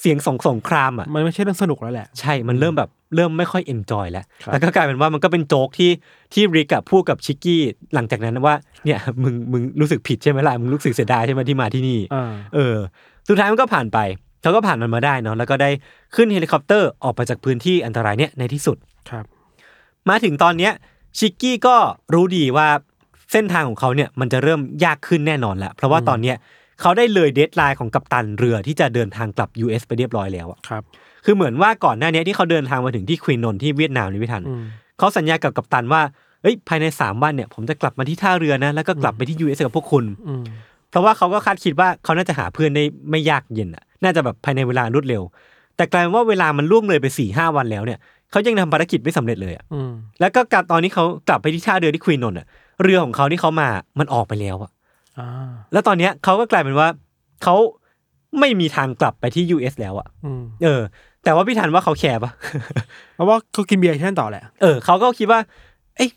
[0.00, 5.90] เสียงสงสงครามอะมันไม่ใช่เรื่องสนุกแล้วแหละ ใช่มันเริ่มแบบเริ่มไม่ค่อยเอนจอยแล้วครับแล้วก็กลายเป็นว่ามันก็เป็นโจ๊กที่
[6.32, 7.60] ที่ริกอะพูดกับชิกกี้
[7.94, 12.76] หลังจากนั้นว่าเนี่ยมึงมึงรู้สึกผิดใช่ไหมล่ะมึงรู้สึกเสียดายใช่ไหมที่มาที่นี่อ่าเออ
[13.28, 13.98] สุดท้ายมันก็ผ่านไป
[14.42, 15.70] เขาก็ผ่านมันมาได้เนาะแล้วก็ได้
[16.14, 18.76] ขึ้นเฮลิคอปเตอร์ออกไปจากพื้นที่อันตรายเนี่ยในที่สุด
[19.10, 19.24] ครับ
[20.08, 20.72] มาถึงตอนเนี้ย
[21.18, 21.76] ชิกกี้ก็
[22.14, 22.68] รู้ดีว่า
[23.32, 26.36] เส้นทางของเขาเนี่ยมันจะเริ่มยากขึ้นแน่นอนแล้วเพราะว่าตอนเนี้ย
[26.80, 30.82] เขาได้เลย deadline ของกัปตันเรือที่จะเดินทางกลับ US ไปเรียบร้อยแล้วอะครับ
[31.24, 34.62] คือเหมือนว่าก่อนหน้าเนี้ยที่เขาเดินทางมาถึงที่ควีนอนที่เวียดนามนี่พี่ทันอืม
[34.98, 36.02] เขาสัญญากับกัปตันว่า
[36.42, 40.44] เอ้ยภายในสามวันเนี่ยผมจะกลับมาที่ท่าเรือนะแล้วก็กลับไปที่ US กับพวกคุณอืม
[40.90, 45.22] เพราะว่าเขาก็คาดคิดว่าเขาน่าจะหาเพื่อนได้ไม่ยากเย็นอะน่าจะแบบภายในเวลารวดเร็ว
[45.76, 47.98] แต่กลายเป็นว่าเวลามันล่วงเลยไปสี่ห้าวันแล้วเนี่ย
[48.30, 49.90] เขายังทำภารกิจไม่สำเร็จเลยอะอืม
[50.20, 52.46] แล้วก็กลับตอนนี้เขากลับไปที่ท่าเรือที่ควีนนนท์อะ
[52.82, 53.68] เรือของเขาที่เขามา
[53.98, 54.70] มันออกไปแล้วอะ
[55.18, 55.28] อ่า
[55.72, 56.88] แล้วตอนเนี้ยเขาก็กลายเป็นว่า
[57.42, 57.56] เขา
[58.40, 60.82] ไม่มีทางกลับไปที่ US แล้วอะอืมเออ
[61.24, 62.32] แต่ว่าพี่ทันว่าเขาแคร์ปะ
[63.14, 65.40] เพราะว่าเขากินเบียร์ที่นั่นต่อแหละ เออเขาก็คิดว่า
[65.96, 66.10] เอ้ย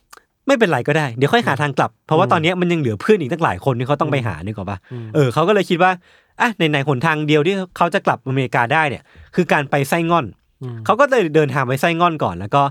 [0.48, 5.92] ไม่เป็นไรก็ได้ เดี๋ยวค่อยหาทางกลับ เพราะว่าตอนเนี้ยมันยังเหลือเพื่อนอีกตั้งหลายคนที่เขาต้องไปหานึกออกปะอืมเออเขาก็เลยคิดว่า
[6.42, 9.04] อะในในหนทางเดียวที่เขาจะกลับอเมริกาได้เนี่ย
[9.36, 10.26] คือการไปไส้งอน
[10.64, 12.62] อืมเขาก็เลยเดินทางไปไส้งอนก่อน แล้วก็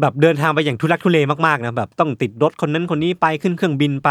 [0.00, 4.10] แบบเดินทางไปอย่างทุลักทุเลมากๆนะแบบต้องติดรถคนนั้นคนนี้ไปขึ้นเครื่องบินไป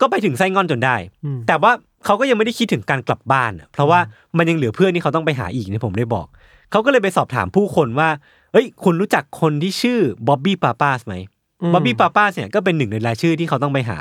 [0.00, 1.72] ก็ไปถึงไส้งอนจนได้อืมแต่ว่า
[2.04, 4.00] เขาก็ยังไม่ได้คิดถึงการกลับบ้านอะเพราะว่า
[4.38, 6.26] มันยังเหลือเพื่อนที่เขาต้องไปหาอีกเนี่ยผมได้บอก
[6.70, 8.08] เขาก็เลยไปสอบถามผู้คนว่า
[8.52, 11.14] เอ้ย คุณรู้จักคนที่ชื่อบ๊อบบี้ปาปาสไหม
[11.62, 13.98] อืมบ๊อบบี้ปาปาสเนี่ยก็เป็นหนึ่งในรายชื่อที่เขาต้องไปหา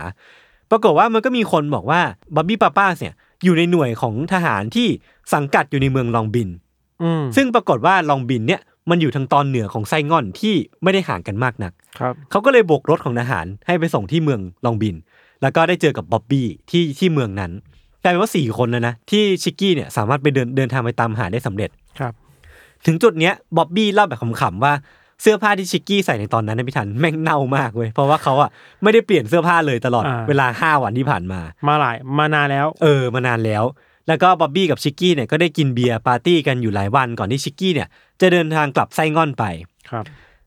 [0.71, 2.01] ปรากฏว่ามันก็มีคนบอกว่า
[2.35, 4.87] บ๊อบบี้ปาปาสเนี่ยอยู่ในหน่วยของทหารที่
[5.33, 6.49] สังกัดอยู่ในเมืองลองบิน
[7.03, 14.95] อืมซึ่งปรากฏว่าลองบินเนี่ย มันอยู่ทางตอนเหนือของไส้งอนที่ไม่ได้ห่างกันมากนักครับเขาก็เลยโบกรถของทหารให้ไปส่งที่เมืองลองบิน
[15.41, 17.51] แล้วก็ได้เจอกับบ๊อบบี้ที่ที่เมืองนั้น
[18.03, 21.69] กลายเป็นว่าสี่คนแล้วนะที่ชิกกี้เนี่ยสามารถไปเดินเดินทางไปตามหาได้สำเร็จ
[21.99, 22.13] ครับ
[22.85, 24.73] ถึงจุดเนี้ยบ๊อบบี้เล่าแบบขำๆว่า
[25.21, 28.49] เสื้อผ้าที่ชิกกี้ใส่ในตอนนั้นนะพี่ทันแม่งเน่ามากเว้ยเพราะว่าเขาอะ
[28.83, 33.63] ไม่ได้เปลี่ยนเสื้อผ้าเลยตลอดอ่าเวลาห้าวันที่ผ่านมา มาหลายมานานแล้ว เออมานานแล้ว
[34.07, 37.87] แล้วก็บ๊อบบี้กับชิกกี้เนี่ยก็ได้กินเบียร์ปาร์ตี้กันอยู่หลายวันก่อนที่ชิกกี้เนี่ย
[38.21, 39.43] จะเดินทางกลับไส้งอนไป
[39.89, 40.05] ครับ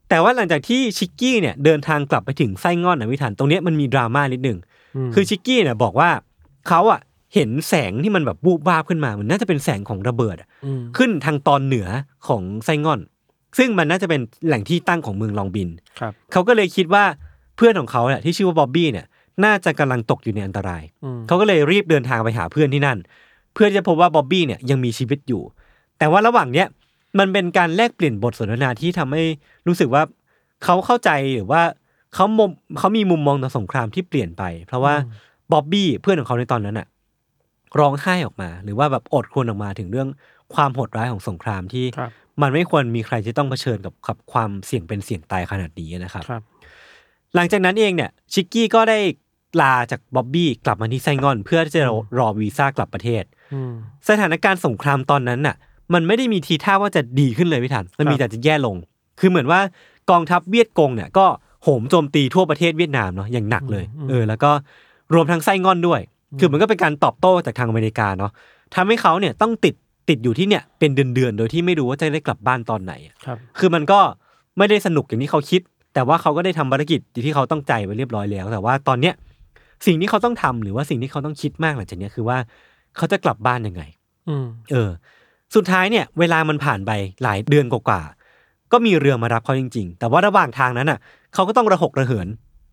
[0.09, 4.59] แต่ว่าหลังจากที่ชิกกี้เนี่ยเดินทางกลับไปถึงไส้งอนนะพี่ทันตรงเนี้ยมันมีดราม่านิดนึง
[5.09, 6.11] มคือชิกกี้เนี่ยบอกว่า
[6.69, 7.01] เขาอะ
[7.35, 10.49] เห็นแสงที่มันแบบวูบวาบขึ้นมามันน่าจะเป็นแสงของระเบิดอะ
[10.79, 11.89] มขึ้นทางตอนเหนือ
[12.29, 13.01] ของไส้งอน
[13.59, 15.69] ซึ่งมันน่าจะเป็นแหล่งที่ตั้งของเมืองลองบิน
[16.01, 17.05] ครับเขาก็เลยคิดว่า
[17.57, 19.07] เพื่อนของเขาเนี่ยที่ชื่อว่าบ๊อบบี้เนี่ย
[19.45, 25.43] น่าจะกำลังตกอยู่ในอันตรายอืมเขาก็เลยรีบเดินทางไปหาเพื่อนที่นั่นเพื่อที่จะพบว่าบ๊อบบี้เนี่ยยังมีชีวิตอยู่
[25.99, 26.67] แต่ว่าระหว่างเนี้ย
[27.19, 29.23] มันเป็นการแลกเปลี่ยนบทสนทนาที่ทำให้
[29.67, 30.03] รู้สึกว่า
[30.65, 31.63] เขาเข้าใจหรือว่า
[32.15, 34.95] เขามุมเขามีมุมมองต่อสงครามที่เปลี่ยนไป เพราะว่า
[35.53, 36.87] บ๊อบบี้เพื่อนของเขาในตอนนั้นอะ
[37.79, 40.09] ร้องไห้ออกมา หรือว่าแบบอดครวญออกมาถึงเรื่อง
[40.55, 42.11] ความโหดร้ายของสงครามที่ครับ
[42.43, 46.43] มันไม่ควรมีใครที่ต้องเผชิญกับกับความเสี่ยงเป็นเสี่ยงตายขนาดนี้นะครับครับ
[47.35, 48.99] หลังจากนั้นเองเนี่ยชิกกี้ก็ได้
[49.61, 53.38] ลาจากบ๊อบบี้กลับมาที่ไซงอน เพื่อที่จะรอรอวีซ่ากลับประเทศอืม
[54.09, 55.57] สถานการณ์สงครามตอนนั้นน่ะ
[55.95, 58.77] มันไม่ได้มีทีท่าว่าจะดีขึ้นเลยพี่ทันมันมีครับแต่จะแย่ลง
[59.21, 59.61] คือเหมือนว่า
[60.11, 61.27] กองทัพเวียดกงเนี่ยก็
[61.63, 64.51] โหมโจมตีทั่วประเทศเวียดนามเนาะอย่างหนักเลย เออ แล้วก็
[65.15, 66.01] รวมทั้งไส้งอนด้วย
[66.41, 68.31] คือมันก็เป็นการตอบโต้จากทางอเมริกาเนาะ
[68.75, 69.75] ทำให้เขาเนี่ยต้องติด
[70.09, 74.01] ติดอยู่ที่เนี่ยเป็นเดือนๆ โดยที่ไม่รู้ว่าจะได้กลับบ้านตอนไหนอะครับคือมันก็
[74.59, 75.61] ไม่ได้สนุกอย่างที่เขาคิด
[75.95, 79.15] แต่ว่าเขาก็ได้ทำภารกิจที่เขาต้องใจไว้เรียบร้อยแล้ว แต่ว่าตอนเนี้ย
[79.87, 82.39] สิ่งที่เขาต้องทำหรือว่าสิ่งที่เขาต้องคิดมากหลังจากเนี้ยคือว่า
[82.99, 83.83] เขาจะกลับบ้านยังไง
[84.29, 84.91] อืมเออ
[85.55, 86.91] สุดท้ายเนี่ย เวลามันผ่านไป
[87.23, 90.99] หลายเดือนกว่าๆก็มีเรือมารับเขาจริง ๆ แต่ว่าระหว่างทางนั้นอะ
[91.35, 92.29] เขาก็ต้องระหกระเหิน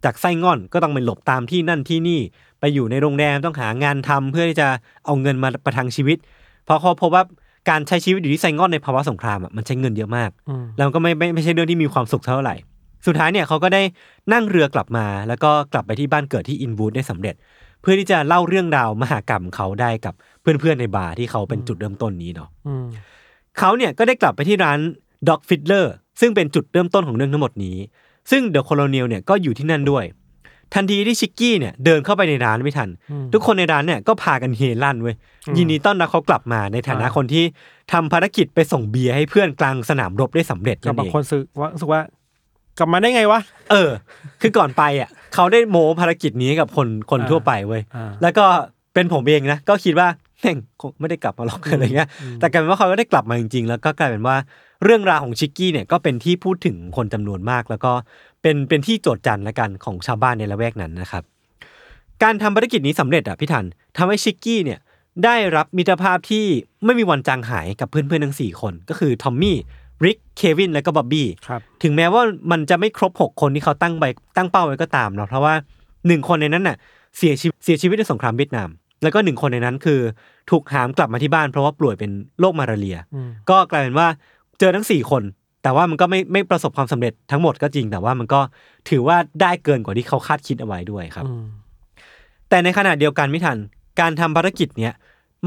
[0.05, 2.19] จากไส้งอนก็ต้องไปหลบตามที่นั่นที่นี่
[2.59, 4.67] ไปอยู่ในโรงแรมต้องหางานทำเพื่อที่จะ
[5.05, 6.17] เอาเงินมาประทังชีวิต
[6.65, 7.23] เพราะเขาพบว่า
[7.69, 12.55] การใช้ชีวิตอยู่ที่ไซงอนในภาวะสงครามอะมันใช้เงินเยอะมากอืมแล้วก็ไม่ไม่ไม่ใช่เรื่องที่มีความสุขเท่าไหร่
[13.05, 13.81] สุดท้ายเนี่ยเขาก็ได้
[14.33, 22.85] นั่งเรือกลับมา แล้วก็กลับไปที่บ้านเกิดที่อินวูดได้สำเร็จเพื่อที่จะเล่าเรื่องราวมหากรรมเขาได้กับเพื่อนๆในบาร์ที่เขาเป็นจุดเริ่มต้นนี้เนาะอืม
[23.59, 24.79] เขาเนี่ยก็ได้กลับไปที่ร้าน
[25.27, 25.85] Doc Fiddler
[26.19, 27.77] ซึ่งเป็นจุดเริ่มต้นของเรื่องทั้งหมดนี้
[28.31, 30.05] ซึ่ง The Colonel เนี่ยก็อยู่ที่นั่นด้วย
[30.73, 32.89] ทันทีที่ชิกกี้เนี่ยเดินเข้าไปในร้านไม่ทัน
[33.33, 35.15] ทุกคนในร้านเนี่ยก็พากันเฮลั่นเว้ย
[35.57, 37.43] ยินดีต้อนรับเขากลับมาในฐานะอ่าคนที่
[37.93, 42.01] ทำภารกิจไปส่งเบียร์ให้เพื่อนกลางสนามรบได้สำเร็จกันั่บนบางเองคนสึกว่ารู้สึกว่า
[42.77, 43.39] กลับมาได้ไงวะ
[43.71, 43.89] เออ
[44.41, 48.45] คือก่อนไปอะเขาได้โม้ภารกิจนี้กับคนคนอ่าทั่วไปเว้ยอ่าแล้วก็
[48.93, 50.07] เป็นผมเองนะก็คิดว่า
[50.41, 52.09] แม่งคงไม่ได้กลับมาหรอกอะไรเงี้ย
[52.39, 54.35] แต่กลายเป็นว่าเขาก็ได้กลับมาจริงๆ แล้วก็กลายเป็นว่า
[54.83, 57.91] เรื่องราวของชิกกี้เนี่ยก็เป็นที่พูดถึงคนจำนวนมาก แล้วก็
[58.41, 61.23] เป็นเป็นที่โจทย์จันละกันของชาวบ้านในละแวกนั้นนะครับ
[62.23, 63.65] การทำภารกิจนี้สำเร็จอะพี่ทัน
[63.97, 64.79] ทำให้ชิกกี้เนี่ย
[65.23, 66.45] ได้รับมิตรภาพที่
[66.85, 69.57] ไม่มีวันจางหายกับเพื่อนๆทั้งสี่คน ก็คือทอมมี่
[70.05, 72.21] ริกเควินและก็บ๊อบบี้ครับถึงแม้ว่า
[72.51, 74.05] มันจะไม่ครบ 6 คนที่เขาตั้งไป
[74.37, 75.53] ตั้งเป้าไว้ก็ตามเนาะเพราะว่า
[76.07, 76.77] หนึ่งคนในนั้นน่ะ
[77.17, 78.69] เสียชีวิตเสียชีวิตในสงครามเวียดนาม
[79.03, 79.99] แล้วก็หนึ่งคนในนั้นคือ
[80.49, 84.07] ถูกหามกลับมาที่บ้านเพราะว่าป่วยเป็นโรคมาลาเรียอืมก็กลายเป็นว่า
[84.59, 85.23] เจอทั้งสี่คน
[85.63, 88.39] แต่ว่ามันก็ไม่ไม่ประสบความสำเร็จทั้งหมดก็จริง แต่ว่ามันก็
[88.89, 91.45] ถือว่าได้เกินกว่าที่เขาคาดคิดเอาไว้ด้วยครับอืม
[92.49, 93.57] แต่ในขณะเดียวกันไม่ทัน
[93.99, 94.93] การทำภารกิจเนี้ย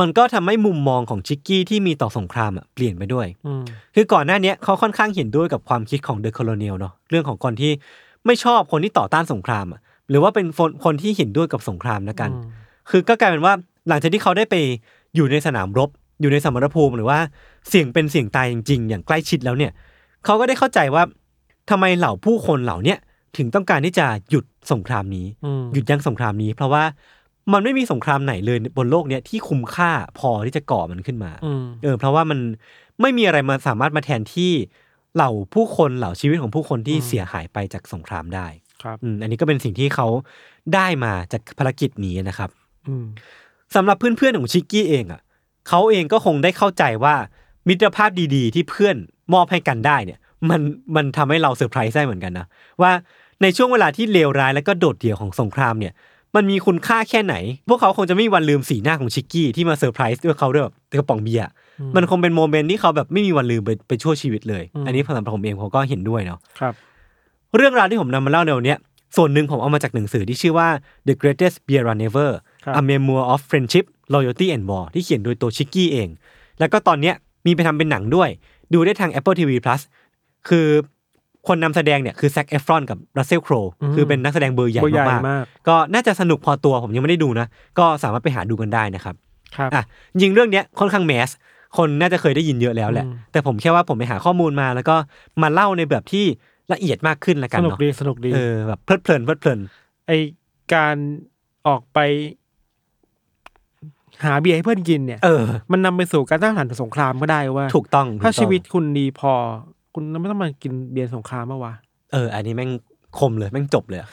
[0.00, 3.62] มันก็ทำให้มุมมองของชิกกี้ที่มีต่อสงครามอะเปลี่ยนไปด้วยอืม
[3.94, 7.72] คือก่อนหน้าเนี้ยเขาค่อนข้างเห็นด้วยกับความคิดของเดอะ o ค o เนียลเนาะเรื่องของคนที่
[8.26, 9.80] ไม่ชอบคนที่ต่อต้านสงครามอะ
[10.10, 12.50] หรือว่าเป็นคนคนที่เห็นด้วยกับสงครามนะกันอืม
[12.90, 13.54] คือก็กลายเป็นว่า
[13.88, 14.54] หลังจากที่เขาได้ไป
[15.14, 15.90] อยู่ในสนามรบ
[16.20, 17.18] อยู่ในสมรภูมิหรือว่า
[17.68, 19.72] เสี่ยงเป็นเสี่ยงตายจริง ๆ อย่างใกล้ชิดแล้วเนี่ย
[20.24, 21.02] เขาก็ได้เข้าใจว่า
[21.70, 22.98] ทำไมเหล่าผู้คนเหล่าเนี้ย
[23.36, 26.82] ถึงต้องการที่จะหยุดสงครามนี้อืมหยุดยั้งสงครามนี้ เพราะว่า
[27.52, 32.38] มันไม่มีสงครามไหนเลยบนโลกเนี้ยที่คุ้มค่าพอที่จะก่อมันขึ้นมาอืมเออเพราะว่ามัน
[33.00, 34.52] ไม่มีอะไรมาสามารถมาแทนที่
[35.14, 38.46] เหล่าผู้คนเหล่าชีวิตของผู้คนที่อืมเสียหายไปจากสงครามได้
[38.82, 40.06] ครับอืมอันนี้ก็เป็นสิ่งที่เขา
[40.74, 42.50] ได้มาจากภารกิจนี้นะครับ
[42.88, 43.04] อืม
[43.74, 45.20] สำหรับเพื่อนๆของชิกกี้เองอะ
[45.68, 47.14] เขาเองก็คงได้เข้าใจว่า
[47.68, 48.96] มิตรภาพดีๆ ที่เพื่อน
[49.34, 50.18] มอบให้กันได้เนี่ย
[50.50, 50.60] มัน
[50.96, 52.46] มันทำให้เราเซอร์ไพรส์ได้เหมือนกันนะ
[52.82, 52.92] ว่า
[53.42, 55.92] ในช่วงเวลาที่เลวร้ายและก็โดดเดี่ยวของสงครามเนี่ย
[56.38, 57.34] มันมีคุณค่าแค่ไหน
[57.68, 61.48] พวกเขาคงจะไม่มีวันลืมสีหน้าของชิกกี้ที่มาเซอร์ไพรส์ด้วยเขาด้วยแบบกระป๋องเบียร์
[61.96, 66.74] มันคงเป็น moment ที่เขาแบบไม่มีวันลืมไปไปชั่วชีวิตเลยอืมอันนี้สำหรับผมเองผมก็เห็นด้วยเนาะครับ
[67.56, 68.78] เรื่องราวที่ผมนำมาเล่าในวันเนี้ย
[69.16, 70.68] ส่วนหนึ่งผมเอามาจากหนังสือที่ชื่อว่า
[71.06, 72.30] The Greatest Beer Run Ever
[72.64, 73.84] ครับ A Memoir of Friendship
[74.14, 76.08] Loyalty and War ที่เขียนโดยตัวชิกกี้เอง
[76.58, 77.14] แล้วก็ตอนเนี้ย
[77.46, 78.28] มีไปทำเป็นหนังด้วย
[78.72, 79.80] ดูได้ทาง Apple TV Plus
[80.48, 80.68] คือ
[81.46, 87.46] คนนำแสดงเนี่ยคือแซ c เอฟรอนกับรัสเซลโครอืมคือเป็นนักแสดงเบอร์ใหญ่เบอร์ใหญ่มากมากๆก็น่าจะสนุกพอตัวผมยังไม่ได้ดูนะ
[87.78, 89.14] ก็สามารถไปหาดูกันได้นะครับ
[89.56, 89.82] ครับอะ
[90.12, 91.30] จริงเรื่องเนี้ยค่อนข้างแมส
[91.76, 94.96] คนน่าจะเคยได้ยินเยอะแล้วแหละอืมแต่ผมแค่ว่าผมไปหาข้อมูลมาแล้วก็
[95.42, 96.24] มาเล่าในแบบที่
[96.72, 99.58] ละเอียดมากขึ้นละกัสนนุกเนาะดีสนุกดีเออแบบเพลิดเพลินเพลิดเพลิน
[100.06, 100.12] ไอ
[100.74, 100.96] การ
[101.66, 101.98] ออกไป
[104.24, 109.32] หาเบียร์ให้เพื่อนกินเนี่ยเออมันนำไปสู่การตั้งฐานสงครามก็ได้ว่า ถูกต้อง ถ้าถูกต้องชีวิตคุณดีพอ
[110.00, 111.72] คุณไม่ต้องมากินเบียร์สงครามเมื่อวะ
[112.12, 112.70] เออ อันนี้แม่ง
[113.18, 114.08] คมเลยแม่งจบเลยอะ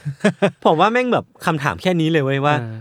[0.65, 2.75] ผมว่าแม่งแบบคำถามแค่นี้เลยเว้ยว่าเออ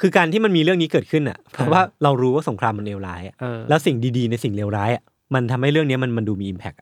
[0.00, 5.02] คือการที่มันมีเรื่องนี้เกิดขึ้นอะ เพราะว่าเรารู้ว่าสงครามมันเลวร้ายอะเออแล้วสิ่งดีๆในสิ่งเลวร้ายอะ
[5.34, 6.74] มันทำให้เรื่องเนี้ยมันมันดูมี impact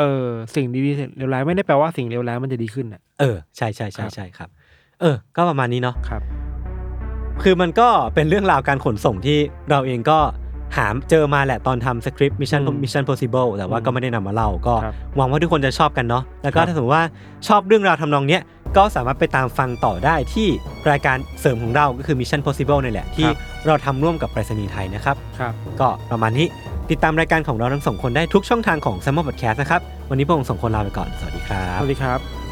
[0.00, 4.48] เออ สิ่งดีๆเลวร้ายไม่ได้แปลว่าสิ่งเลวร้ายมันจะดีขึ้นอะเออใช่ใช่ใช่ใช่ครับ
[5.00, 6.22] เออ ก็ประมาณนี้เนาะครับ
[7.42, 9.38] คือมันก็เป็นเรื่องราวการขนส่งที่
[9.70, 10.18] เราเองก็
[10.76, 17.04] หาเจอมาแหละตอนทำ script mission อืมมิชชั่น possible แต่ว่าอืมก็ไม่ได้นำมาเล่าก็ครับหวังว่าทุกคนจะชอบกันเนาะแล้วก็ครับถ้าสมมติว่า
[17.48, 18.42] ชอบเรื่องราวทำนองเนี้ย
[18.76, 20.48] ก็สามารถไปตามฟังต่อได้ที่
[20.90, 23.28] รายการเสริมของเราก็คือ Mission Possible นี่แหละ ที่
[23.66, 26.46] เราทำร่วมกับไปรษณีย์ไทยนะครับครับก็ประมาณนี้
[26.90, 32.43] ติดตามรายการของเราทั้งสองคนได้ทุกช่องทางของ s ซมมอนพอดแคสต์นะครับ วันนี้พวกเราสองคนลาไปก่อน สวัสดีครัสบวัสดีครับ